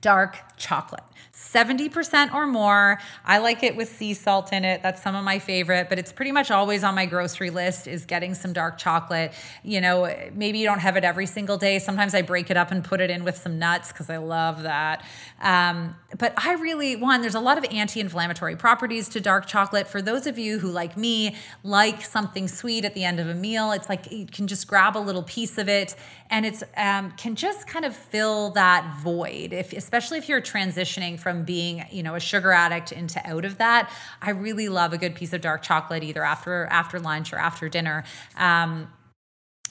dark 0.00 0.38
chocolate. 0.56 1.02
70% 1.34 2.34
or 2.34 2.46
more. 2.46 3.00
I 3.24 3.38
like 3.38 3.62
it 3.62 3.74
with 3.74 3.88
sea 3.88 4.12
salt 4.12 4.52
in 4.52 4.66
it. 4.66 4.82
That's 4.82 5.02
some 5.02 5.14
of 5.14 5.24
my 5.24 5.38
favorite, 5.38 5.88
but 5.88 5.98
it's 5.98 6.12
pretty 6.12 6.30
much 6.30 6.50
always 6.50 6.84
on 6.84 6.94
my 6.94 7.06
grocery 7.06 7.48
list 7.48 7.86
is 7.86 8.04
getting 8.04 8.34
some 8.34 8.52
dark 8.52 8.76
chocolate. 8.76 9.32
You 9.62 9.80
know, 9.80 10.14
maybe 10.34 10.58
you 10.58 10.66
don't 10.66 10.80
have 10.80 10.98
it 10.98 11.04
every 11.04 11.24
single 11.24 11.56
day. 11.56 11.78
Sometimes 11.78 12.14
I 12.14 12.20
break 12.20 12.50
it 12.50 12.58
up 12.58 12.70
and 12.70 12.84
put 12.84 13.00
it 13.00 13.08
in 13.08 13.24
with 13.24 13.38
some 13.38 13.58
nuts 13.58 13.92
because 13.92 14.10
I 14.10 14.18
love 14.18 14.64
that. 14.64 15.06
Um, 15.40 15.96
but 16.18 16.34
I 16.36 16.52
really, 16.54 16.96
one, 16.96 17.22
there's 17.22 17.34
a 17.34 17.40
lot 17.40 17.56
of 17.56 17.64
anti 17.70 18.00
inflammatory 18.00 18.56
properties 18.56 19.08
to 19.10 19.20
dark 19.20 19.46
chocolate. 19.46 19.88
For 19.88 20.02
those 20.02 20.26
of 20.26 20.38
you 20.38 20.58
who, 20.58 20.70
like 20.70 20.98
me, 20.98 21.36
like 21.64 22.02
something 22.02 22.46
sweet 22.46 22.84
at 22.84 22.92
the 22.92 23.04
end 23.04 23.20
of 23.20 23.28
a 23.28 23.34
meal, 23.34 23.72
it's 23.72 23.88
like 23.88 24.12
you 24.12 24.26
can 24.26 24.46
just 24.46 24.68
grab 24.68 24.98
a 24.98 25.00
little 25.00 25.22
piece 25.22 25.56
of 25.56 25.70
it 25.70 25.96
and 26.28 26.44
it's 26.44 26.62
um, 26.76 27.10
can 27.12 27.36
just 27.36 27.66
kind 27.66 27.84
of 27.84 27.96
fill 27.96 28.50
that 28.50 28.98
void, 29.02 29.52
if, 29.52 29.72
especially 29.72 30.18
if 30.18 30.28
you're 30.28 30.40
transitioning 30.40 31.18
from 31.22 31.44
being, 31.44 31.84
you 31.90 32.02
know, 32.02 32.14
a 32.14 32.20
sugar 32.20 32.52
addict 32.52 32.92
into 32.92 33.26
out 33.26 33.44
of 33.44 33.58
that. 33.58 33.90
I 34.20 34.30
really 34.30 34.68
love 34.68 34.92
a 34.92 34.98
good 34.98 35.14
piece 35.14 35.32
of 35.32 35.40
dark 35.40 35.62
chocolate 35.62 36.02
either 36.02 36.24
after 36.24 36.66
after 36.66 37.00
lunch 37.00 37.32
or 37.32 37.38
after 37.38 37.68
dinner. 37.68 38.04
Um, 38.36 38.88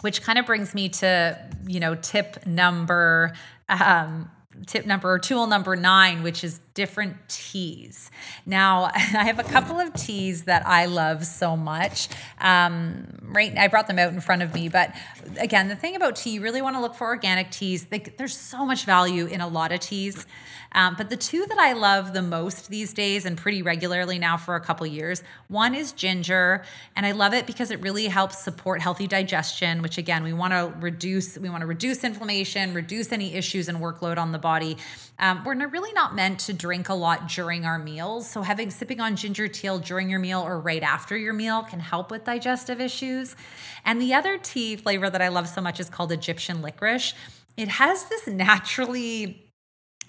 which 0.01 0.23
kind 0.23 0.39
of 0.39 0.47
brings 0.47 0.73
me 0.73 0.89
to, 0.89 1.37
you 1.67 1.79
know, 1.79 1.93
tip 1.95 2.45
number 2.47 3.33
um, 3.69 4.31
tip 4.65 4.85
number 4.85 5.11
or 5.11 5.19
tool 5.19 5.47
number 5.47 5.75
nine, 5.75 6.23
which 6.23 6.43
is 6.43 6.59
different 6.73 7.17
teas. 7.27 8.09
Now, 8.45 8.83
I 8.95 9.25
have 9.25 9.39
a 9.39 9.43
couple 9.43 9.79
of 9.79 9.93
teas 9.93 10.43
that 10.43 10.65
I 10.65 10.85
love 10.85 11.25
so 11.25 11.57
much. 11.57 12.09
Um, 12.39 13.19
right, 13.23 13.57
I 13.57 13.67
brought 13.67 13.87
them 13.87 13.99
out 13.99 14.13
in 14.13 14.21
front 14.21 14.41
of 14.41 14.53
me, 14.53 14.69
but 14.69 14.95
again, 15.37 15.67
the 15.67 15.75
thing 15.75 15.95
about 15.95 16.15
tea, 16.15 16.31
you 16.31 16.41
really 16.41 16.61
want 16.61 16.75
to 16.75 16.81
look 16.81 16.95
for 16.95 17.07
organic 17.07 17.51
teas. 17.51 17.85
They, 17.85 17.99
there's 17.99 18.37
so 18.37 18.65
much 18.65 18.85
value 18.85 19.25
in 19.25 19.41
a 19.41 19.47
lot 19.47 19.71
of 19.71 19.79
teas. 19.79 20.25
Um, 20.73 20.95
but 20.97 21.09
the 21.09 21.17
two 21.17 21.45
that 21.47 21.57
I 21.57 21.73
love 21.73 22.13
the 22.13 22.21
most 22.21 22.69
these 22.69 22.93
days 22.93 23.25
and 23.25 23.37
pretty 23.37 23.61
regularly 23.61 24.17
now 24.17 24.37
for 24.37 24.55
a 24.55 24.61
couple 24.61 24.87
years, 24.87 25.21
one 25.49 25.75
is 25.75 25.91
ginger, 25.91 26.63
and 26.95 27.05
I 27.05 27.11
love 27.11 27.33
it 27.33 27.45
because 27.45 27.71
it 27.71 27.81
really 27.81 28.05
helps 28.05 28.41
support 28.41 28.81
healthy 28.81 29.05
digestion, 29.05 29.81
which 29.81 29.97
again, 29.97 30.23
we 30.23 30.31
want 30.31 30.53
to 30.53 30.73
reduce 30.79 31.37
we 31.37 31.49
want 31.49 31.61
to 31.61 31.67
reduce 31.67 32.03
inflammation, 32.03 32.73
reduce 32.73 33.11
any 33.11 33.33
issues 33.33 33.67
and 33.67 33.79
workload 33.79 34.17
on 34.17 34.31
the 34.31 34.39
body. 34.39 34.77
Um, 35.19 35.43
we're 35.43 35.55
really 35.67 35.91
not 35.93 36.15
meant 36.15 36.39
to 36.41 36.53
drink 36.61 36.89
a 36.89 36.93
lot 36.93 37.27
during 37.27 37.65
our 37.65 37.79
meals, 37.79 38.29
so 38.29 38.43
having 38.43 38.69
sipping 38.69 39.01
on 39.01 39.15
ginger 39.15 39.47
tea 39.47 39.79
during 39.83 40.09
your 40.09 40.19
meal 40.19 40.41
or 40.41 40.59
right 40.59 40.83
after 40.83 41.17
your 41.17 41.33
meal 41.33 41.63
can 41.63 41.79
help 41.79 42.11
with 42.11 42.23
digestive 42.23 42.79
issues. 42.79 43.35
And 43.83 43.99
the 43.99 44.13
other 44.13 44.37
tea 44.37 44.75
flavor 44.75 45.09
that 45.09 45.21
I 45.21 45.29
love 45.29 45.47
so 45.47 45.61
much 45.61 45.79
is 45.79 45.89
called 45.89 46.11
Egyptian 46.11 46.61
licorice. 46.61 47.13
It 47.57 47.67
has 47.67 48.05
this 48.05 48.27
naturally 48.27 49.51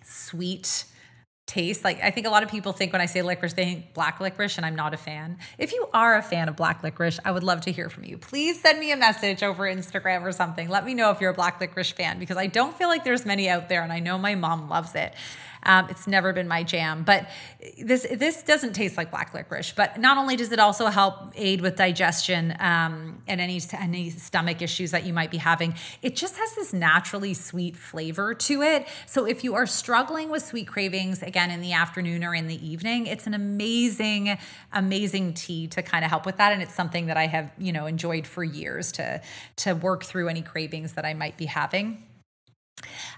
sweet 0.04 0.84
taste. 1.46 1.84
Like 1.84 2.00
I 2.02 2.10
think 2.10 2.26
a 2.26 2.30
lot 2.30 2.42
of 2.42 2.48
people 2.48 2.72
think 2.72 2.92
when 2.92 3.02
I 3.02 3.06
say 3.06 3.20
licorice, 3.22 3.54
they 3.54 3.64
think 3.64 3.94
black 3.94 4.20
licorice, 4.20 4.56
and 4.56 4.64
I'm 4.64 4.76
not 4.76 4.94
a 4.94 4.96
fan. 4.96 5.38
If 5.58 5.72
you 5.72 5.88
are 5.92 6.16
a 6.16 6.22
fan 6.22 6.48
of 6.48 6.56
black 6.56 6.82
licorice, 6.82 7.18
I 7.24 7.32
would 7.32 7.42
love 7.42 7.62
to 7.62 7.72
hear 7.72 7.88
from 7.88 8.04
you. 8.04 8.16
Please 8.16 8.60
send 8.60 8.78
me 8.78 8.92
a 8.92 8.96
message 8.96 9.42
over 9.42 9.64
Instagram 9.64 10.22
or 10.22 10.32
something. 10.32 10.68
Let 10.68 10.84
me 10.84 10.94
know 10.94 11.10
if 11.10 11.20
you're 11.20 11.32
a 11.32 11.34
black 11.34 11.60
licorice 11.60 11.92
fan 11.92 12.18
because 12.18 12.36
I 12.36 12.46
don't 12.46 12.76
feel 12.76 12.88
like 12.88 13.04
there's 13.04 13.26
many 13.26 13.48
out 13.48 13.68
there, 13.68 13.82
and 13.82 13.92
I 13.92 13.98
know 13.98 14.18
my 14.18 14.34
mom 14.34 14.68
loves 14.68 14.94
it. 14.94 15.14
Um, 15.64 15.88
it's 15.90 16.06
never 16.06 16.32
been 16.32 16.48
my 16.48 16.62
jam, 16.62 17.04
but 17.04 17.28
this 17.80 18.06
this 18.10 18.42
doesn't 18.42 18.72
taste 18.72 18.96
like 18.96 19.10
black 19.10 19.32
licorice. 19.32 19.72
But 19.72 19.98
not 19.98 20.18
only 20.18 20.36
does 20.36 20.50
it 20.52 20.58
also 20.58 20.86
help 20.86 21.32
aid 21.36 21.60
with 21.60 21.76
digestion 21.76 22.56
um, 22.58 23.22
and 23.28 23.40
any 23.40 23.60
any 23.78 24.10
stomach 24.10 24.60
issues 24.62 24.90
that 24.90 25.04
you 25.04 25.12
might 25.12 25.30
be 25.30 25.36
having, 25.38 25.74
it 26.02 26.16
just 26.16 26.36
has 26.36 26.54
this 26.54 26.72
naturally 26.72 27.34
sweet 27.34 27.76
flavor 27.76 28.34
to 28.34 28.62
it. 28.62 28.88
So 29.06 29.24
if 29.24 29.44
you 29.44 29.54
are 29.54 29.66
struggling 29.66 30.30
with 30.30 30.42
sweet 30.42 30.66
cravings, 30.66 31.22
again 31.22 31.50
in 31.50 31.60
the 31.60 31.72
afternoon 31.72 32.24
or 32.24 32.34
in 32.34 32.48
the 32.48 32.66
evening, 32.66 33.06
it's 33.06 33.26
an 33.26 33.34
amazing 33.34 34.38
amazing 34.72 35.34
tea 35.34 35.68
to 35.68 35.82
kind 35.82 36.04
of 36.04 36.10
help 36.10 36.26
with 36.26 36.38
that, 36.38 36.52
and 36.52 36.62
it's 36.62 36.74
something 36.74 37.06
that 37.06 37.16
I 37.16 37.26
have 37.26 37.52
you 37.58 37.72
know 37.72 37.86
enjoyed 37.86 38.26
for 38.26 38.42
years 38.42 38.92
to 38.92 39.20
to 39.56 39.74
work 39.74 40.04
through 40.04 40.28
any 40.28 40.42
cravings 40.42 40.94
that 40.94 41.04
I 41.04 41.14
might 41.14 41.36
be 41.36 41.46
having. 41.46 42.02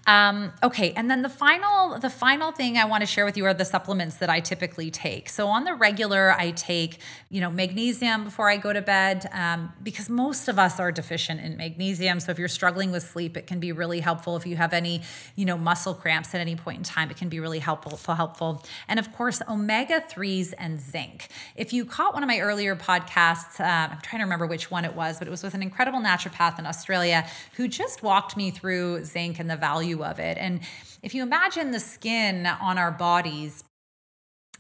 Um, 0.07 0.53
okay, 0.63 0.93
and 0.93 1.11
then 1.11 1.23
the 1.23 1.31
final 1.31 1.99
the 1.99 2.11
final 2.11 2.53
thing 2.53 2.77
I 2.77 2.85
want 2.85 3.01
to 3.01 3.07
share 3.07 3.25
with 3.25 3.39
you 3.39 3.47
are 3.47 3.55
the 3.55 3.65
supplements 3.65 4.17
that 4.17 4.29
I 4.29 4.41
typically 4.41 4.91
take. 4.91 5.31
So 5.31 5.47
on 5.47 5.65
the 5.65 5.75
regular, 5.75 6.33
I 6.33 6.51
take 6.51 6.99
you 7.31 7.41
know 7.41 7.51
magnesium 7.51 8.25
before 8.25 8.51
I 8.51 8.59
go 8.59 8.73
to 8.73 8.83
bed 8.83 9.27
um, 9.33 9.73
because 9.83 10.11
most 10.11 10.49
of 10.49 10.59
us 10.59 10.79
are 10.79 10.93
deficient 10.93 11.41
in 11.41 11.57
magnesium. 11.57 12.21
So 12.21 12.33
if 12.33 12.39
you're 12.39 12.49
struggling 12.49 12.93
with 12.93 13.03
sleep, 13.03 13.35
it 13.37 13.47
can 13.47 13.61
be 13.61 13.73
really 13.73 14.01
helpful. 14.01 14.37
If 14.37 14.47
you 14.47 14.57
have 14.57 14.75
any 14.75 15.01
you 15.37 15.47
know 15.47 15.57
muscle 15.57 15.95
cramps 15.95 16.35
at 16.35 16.41
any 16.41 16.55
point 16.55 16.79
in 16.79 16.85
time, 16.85 17.11
it 17.11 17.17
can 17.17 17.31
be 17.31 17.41
really 17.41 17.61
helpful. 17.61 17.99
Helpful, 18.15 18.63
and 18.89 19.01
of 19.01 19.11
course 19.13 19.41
omega 19.49 20.03
threes 20.03 20.53
and 20.53 20.79
zinc. 20.79 21.29
If 21.57 21.73
you 21.73 21.87
caught 21.87 22.13
one 22.13 22.23
of 22.23 22.29
my 22.29 22.41
earlier 22.41 22.77
podcasts, 22.77 23.59
uh, 23.59 23.93
I'm 23.93 24.01
trying 24.03 24.21
to 24.21 24.25
remember 24.25 24.47
which 24.47 24.71
one 24.71 24.85
it 24.85 24.95
was, 24.95 25.19
but 25.19 25.27
it 25.27 25.31
was 25.31 25.43
with 25.43 25.55
an 25.55 25.63
incredible 25.63 26.01
naturopath 26.01 26.59
in 26.59 26.67
Australia 26.67 27.27
who 27.57 27.69
just 27.69 28.03
walked 28.03 28.37
me 28.37 28.51
through 28.51 29.05
zinc 29.05 29.41
and 29.41 29.49
the 29.49 29.57
value 29.57 29.94
value 29.95 30.11
of 30.11 30.19
it. 30.19 30.39
And 30.39 30.61
if 31.03 31.15
you 31.15 31.23
imagine 31.23 31.71
the 31.71 31.81
skin 31.81 32.47
on 32.47 32.79
our 32.79 32.91
bodies, 32.91 33.65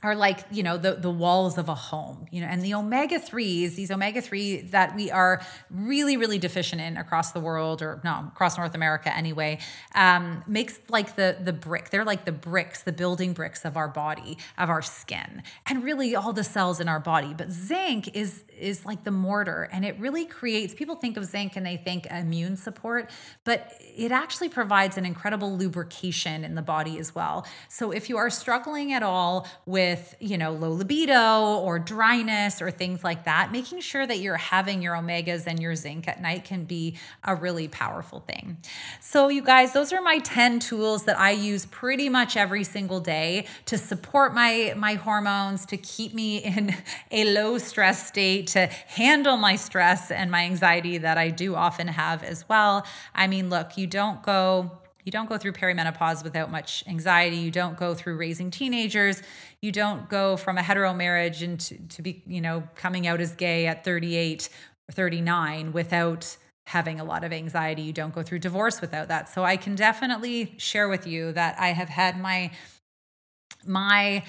are 0.04 0.14
like 0.14 0.44
you 0.50 0.62
know 0.62 0.76
the 0.76 0.92
the 0.92 1.10
walls 1.10 1.58
of 1.58 1.68
a 1.68 1.74
home 1.74 2.26
you 2.30 2.40
know 2.40 2.46
and 2.46 2.62
the 2.62 2.74
omega 2.74 3.18
3s 3.18 3.74
these 3.74 3.90
omega 3.90 4.20
3 4.20 4.60
that 4.62 4.94
we 4.94 5.10
are 5.10 5.42
really 5.70 6.16
really 6.16 6.38
deficient 6.38 6.80
in 6.80 6.96
across 6.96 7.32
the 7.32 7.40
world 7.40 7.82
or 7.82 8.00
no 8.04 8.26
across 8.28 8.56
north 8.56 8.74
america 8.74 9.14
anyway 9.16 9.58
um, 9.94 10.42
makes 10.46 10.78
like 10.88 11.16
the 11.16 11.36
the 11.42 11.52
brick 11.52 11.90
they're 11.90 12.04
like 12.04 12.24
the 12.24 12.32
bricks 12.32 12.82
the 12.82 12.92
building 12.92 13.32
bricks 13.32 13.64
of 13.64 13.76
our 13.76 13.88
body 13.88 14.38
of 14.58 14.70
our 14.70 14.82
skin 14.82 15.42
and 15.66 15.82
really 15.82 16.14
all 16.14 16.32
the 16.32 16.44
cells 16.44 16.80
in 16.80 16.88
our 16.88 17.00
body. 17.00 17.34
But 17.36 17.50
zinc 17.50 18.14
is 18.14 18.44
is 18.58 18.84
like 18.86 19.04
the 19.04 19.10
mortar 19.10 19.68
and 19.72 19.84
it 19.84 19.98
really 19.98 20.24
creates 20.24 20.74
people 20.74 20.94
think 20.94 21.16
of 21.16 21.24
zinc 21.24 21.56
and 21.56 21.66
they 21.66 21.76
think 21.76 22.06
immune 22.06 22.56
support 22.56 23.10
but 23.42 23.72
it 23.80 24.12
actually 24.12 24.48
provides 24.48 24.96
an 24.96 25.04
incredible 25.04 25.56
lubrication 25.56 26.44
in 26.44 26.54
the 26.54 26.62
body 26.62 26.98
as 26.98 27.14
well. 27.14 27.46
So 27.68 27.90
if 27.90 28.08
you 28.08 28.16
are 28.16 28.30
struggling 28.30 28.92
at 28.92 29.02
all 29.02 29.46
with 29.66 29.93
with, 29.94 30.16
you 30.18 30.37
know, 30.37 30.50
low 30.50 30.72
libido 30.72 31.59
or 31.59 31.78
dryness 31.78 32.61
or 32.61 32.68
things 32.68 33.04
like 33.04 33.24
that, 33.26 33.52
making 33.52 33.80
sure 33.80 34.04
that 34.04 34.18
you're 34.18 34.37
having 34.37 34.83
your 34.83 34.96
omegas 34.96 35.46
and 35.46 35.61
your 35.61 35.76
zinc 35.76 36.09
at 36.09 36.20
night 36.20 36.44
can 36.44 36.64
be 36.64 36.96
a 37.22 37.35
really 37.37 37.68
powerful 37.68 38.18
thing. 38.20 38.57
So, 39.00 39.28
you 39.28 39.40
guys, 39.40 39.72
those 39.72 39.92
are 39.92 40.02
my 40.02 40.18
10 40.18 40.59
tools 40.59 41.04
that 41.04 41.16
I 41.16 41.30
use 41.30 41.66
pretty 41.66 42.09
much 42.09 42.37
every 42.37 42.64
single 42.64 42.98
day 42.98 43.46
to 43.66 43.78
support 43.78 44.35
my 44.35 44.74
my 44.76 44.94
hormones, 44.94 45.64
to 45.66 45.76
keep 45.76 46.12
me 46.12 46.38
in 46.54 46.74
a 47.12 47.33
low 47.33 47.59
stress 47.59 48.09
state, 48.09 48.48
to 48.48 48.66
handle 48.88 49.37
my 49.37 49.54
stress 49.54 50.11
and 50.11 50.28
my 50.28 50.42
anxiety 50.42 50.98
that 50.98 51.18
I 51.18 51.28
do 51.28 51.54
often 51.54 51.87
have 51.87 52.24
as 52.24 52.48
well. 52.48 52.85
I 53.14 53.28
mean, 53.28 53.48
look, 53.48 53.78
you 53.78 53.87
don't 53.87 54.22
go 54.24 54.72
you 55.04 55.12
don't 55.12 55.28
go 55.28 55.36
through 55.36 55.52
perimenopause 55.52 56.24
without 56.24 56.50
much 56.50 56.82
anxiety. 56.86 57.36
You 57.36 57.50
don't 57.50 57.76
go 57.76 57.94
through 57.94 58.16
raising 58.16 58.50
teenagers. 58.50 59.22
You 59.60 59.70
don't 59.70 60.08
go 60.08 60.36
from 60.36 60.56
a 60.56 60.62
hetero 60.62 60.94
marriage 60.94 61.42
into 61.42 61.76
to 61.88 62.02
be, 62.02 62.22
you 62.26 62.40
know, 62.40 62.64
coming 62.74 63.06
out 63.06 63.20
as 63.20 63.34
gay 63.34 63.66
at 63.66 63.84
38 63.84 64.48
or 64.88 64.92
39 64.92 65.72
without 65.72 66.36
having 66.66 66.98
a 66.98 67.04
lot 67.04 67.22
of 67.22 67.32
anxiety. 67.32 67.82
You 67.82 67.92
don't 67.92 68.14
go 68.14 68.22
through 68.22 68.38
divorce 68.38 68.80
without 68.80 69.08
that. 69.08 69.28
So 69.28 69.44
I 69.44 69.58
can 69.58 69.74
definitely 69.74 70.54
share 70.56 70.88
with 70.88 71.06
you 71.06 71.32
that 71.32 71.58
I 71.58 71.68
have 71.68 71.90
had 71.90 72.18
my 72.18 72.50
my 73.66 74.24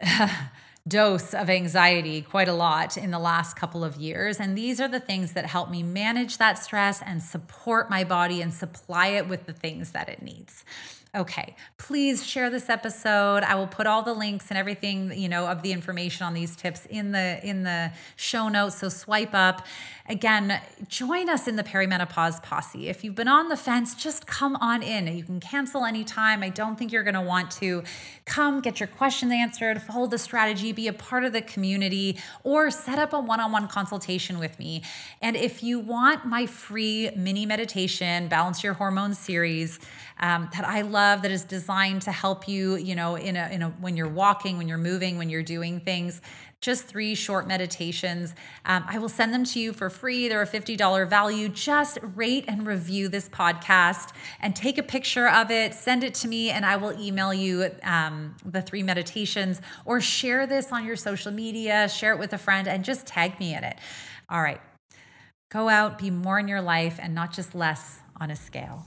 dose 0.86 1.32
of 1.32 1.48
anxiety 1.48 2.20
quite 2.20 2.48
a 2.48 2.52
lot 2.52 2.98
in 2.98 3.10
the 3.10 3.18
last 3.18 3.56
couple 3.56 3.82
of 3.82 3.96
years. 3.96 4.38
And 4.38 4.56
these 4.56 4.80
are 4.80 4.88
the 4.88 5.00
things 5.00 5.32
that 5.32 5.46
help 5.46 5.70
me 5.70 5.82
manage 5.82 6.36
that 6.36 6.58
stress 6.58 7.00
and 7.00 7.22
support 7.22 7.88
my 7.88 8.04
body 8.04 8.42
and 8.42 8.52
supply 8.52 9.08
it 9.08 9.26
with 9.26 9.46
the 9.46 9.54
things 9.54 9.92
that 9.92 10.10
it 10.10 10.20
needs. 10.20 10.64
Okay, 11.14 11.54
please 11.78 12.26
share 12.26 12.50
this 12.50 12.68
episode. 12.68 13.44
I 13.44 13.54
will 13.54 13.68
put 13.68 13.86
all 13.86 14.02
the 14.02 14.12
links 14.12 14.46
and 14.48 14.58
everything, 14.58 15.16
you 15.16 15.28
know, 15.28 15.46
of 15.46 15.62
the 15.62 15.70
information 15.70 16.26
on 16.26 16.34
these 16.34 16.56
tips 16.56 16.86
in 16.86 17.12
the 17.12 17.38
in 17.46 17.62
the 17.62 17.92
show 18.16 18.48
notes. 18.48 18.78
So 18.78 18.88
swipe 18.88 19.32
up. 19.32 19.64
Again, 20.06 20.60
join 20.88 21.30
us 21.30 21.46
in 21.46 21.56
the 21.56 21.62
perimenopause 21.62 22.42
posse. 22.42 22.88
If 22.88 23.04
you've 23.04 23.14
been 23.14 23.28
on 23.28 23.48
the 23.48 23.56
fence, 23.56 23.94
just 23.94 24.26
come 24.26 24.56
on 24.56 24.82
in. 24.82 25.06
You 25.06 25.22
can 25.22 25.40
cancel 25.40 25.84
anytime. 25.84 26.42
I 26.42 26.50
don't 26.50 26.76
think 26.76 26.92
you're 26.92 27.04
going 27.04 27.14
to 27.14 27.22
want 27.22 27.50
to 27.52 27.84
come 28.26 28.60
get 28.60 28.80
your 28.80 28.86
questions 28.86 29.32
answered, 29.32 29.80
follow 29.80 30.06
the 30.06 30.18
strategy, 30.18 30.72
be 30.72 30.88
a 30.88 30.92
part 30.92 31.24
of 31.24 31.32
the 31.32 31.40
community, 31.40 32.18
or 32.42 32.70
set 32.70 32.98
up 32.98 33.14
a 33.14 33.20
one-on-one 33.20 33.68
consultation 33.68 34.38
with 34.38 34.58
me. 34.58 34.82
And 35.22 35.36
if 35.36 35.62
you 35.62 35.80
want 35.80 36.26
my 36.26 36.44
free 36.44 37.10
mini 37.16 37.46
meditation, 37.46 38.28
balance 38.28 38.62
your 38.62 38.74
hormones 38.74 39.18
series 39.18 39.78
um, 40.18 40.48
that 40.52 40.66
I 40.66 40.82
love 40.82 41.22
that 41.22 41.30
is 41.30 41.44
designed 41.44 42.02
to 42.02 42.12
help 42.12 42.46
you, 42.46 42.76
you 42.76 42.94
know, 42.94 43.16
in 43.16 43.36
a, 43.36 43.48
in 43.50 43.62
a 43.62 43.68
when 43.70 43.96
you're 43.96 44.08
walking, 44.08 44.58
when 44.58 44.68
you're 44.68 44.78
moving, 44.78 45.18
when 45.18 45.28
you're 45.28 45.42
doing 45.42 45.80
things. 45.80 46.20
Just 46.60 46.84
three 46.84 47.14
short 47.14 47.46
meditations. 47.46 48.34
Um, 48.64 48.84
I 48.88 48.98
will 48.98 49.10
send 49.10 49.34
them 49.34 49.44
to 49.44 49.60
you 49.60 49.74
for 49.74 49.90
free. 49.90 50.28
They're 50.28 50.40
a 50.40 50.46
$50 50.46 51.08
value. 51.10 51.50
Just 51.50 51.98
rate 52.14 52.46
and 52.48 52.66
review 52.66 53.08
this 53.08 53.28
podcast 53.28 54.14
and 54.40 54.56
take 54.56 54.78
a 54.78 54.82
picture 54.82 55.28
of 55.28 55.50
it, 55.50 55.74
send 55.74 56.02
it 56.02 56.14
to 56.14 56.28
me, 56.28 56.50
and 56.50 56.64
I 56.64 56.76
will 56.76 56.98
email 56.98 57.34
you 57.34 57.70
um, 57.82 58.34
the 58.46 58.62
three 58.62 58.82
meditations 58.82 59.60
or 59.84 60.00
share 60.00 60.46
this 60.46 60.72
on 60.72 60.86
your 60.86 60.96
social 60.96 61.32
media, 61.32 61.86
share 61.88 62.12
it 62.12 62.18
with 62.18 62.32
a 62.32 62.38
friend, 62.38 62.66
and 62.66 62.82
just 62.82 63.06
tag 63.06 63.38
me 63.38 63.54
in 63.54 63.62
it. 63.62 63.76
All 64.30 64.40
right. 64.40 64.60
Go 65.50 65.68
out, 65.68 65.98
be 65.98 66.10
more 66.10 66.38
in 66.38 66.48
your 66.48 66.62
life, 66.62 66.98
and 67.00 67.14
not 67.14 67.32
just 67.32 67.54
less 67.54 68.00
on 68.18 68.30
a 68.30 68.36
scale. 68.36 68.86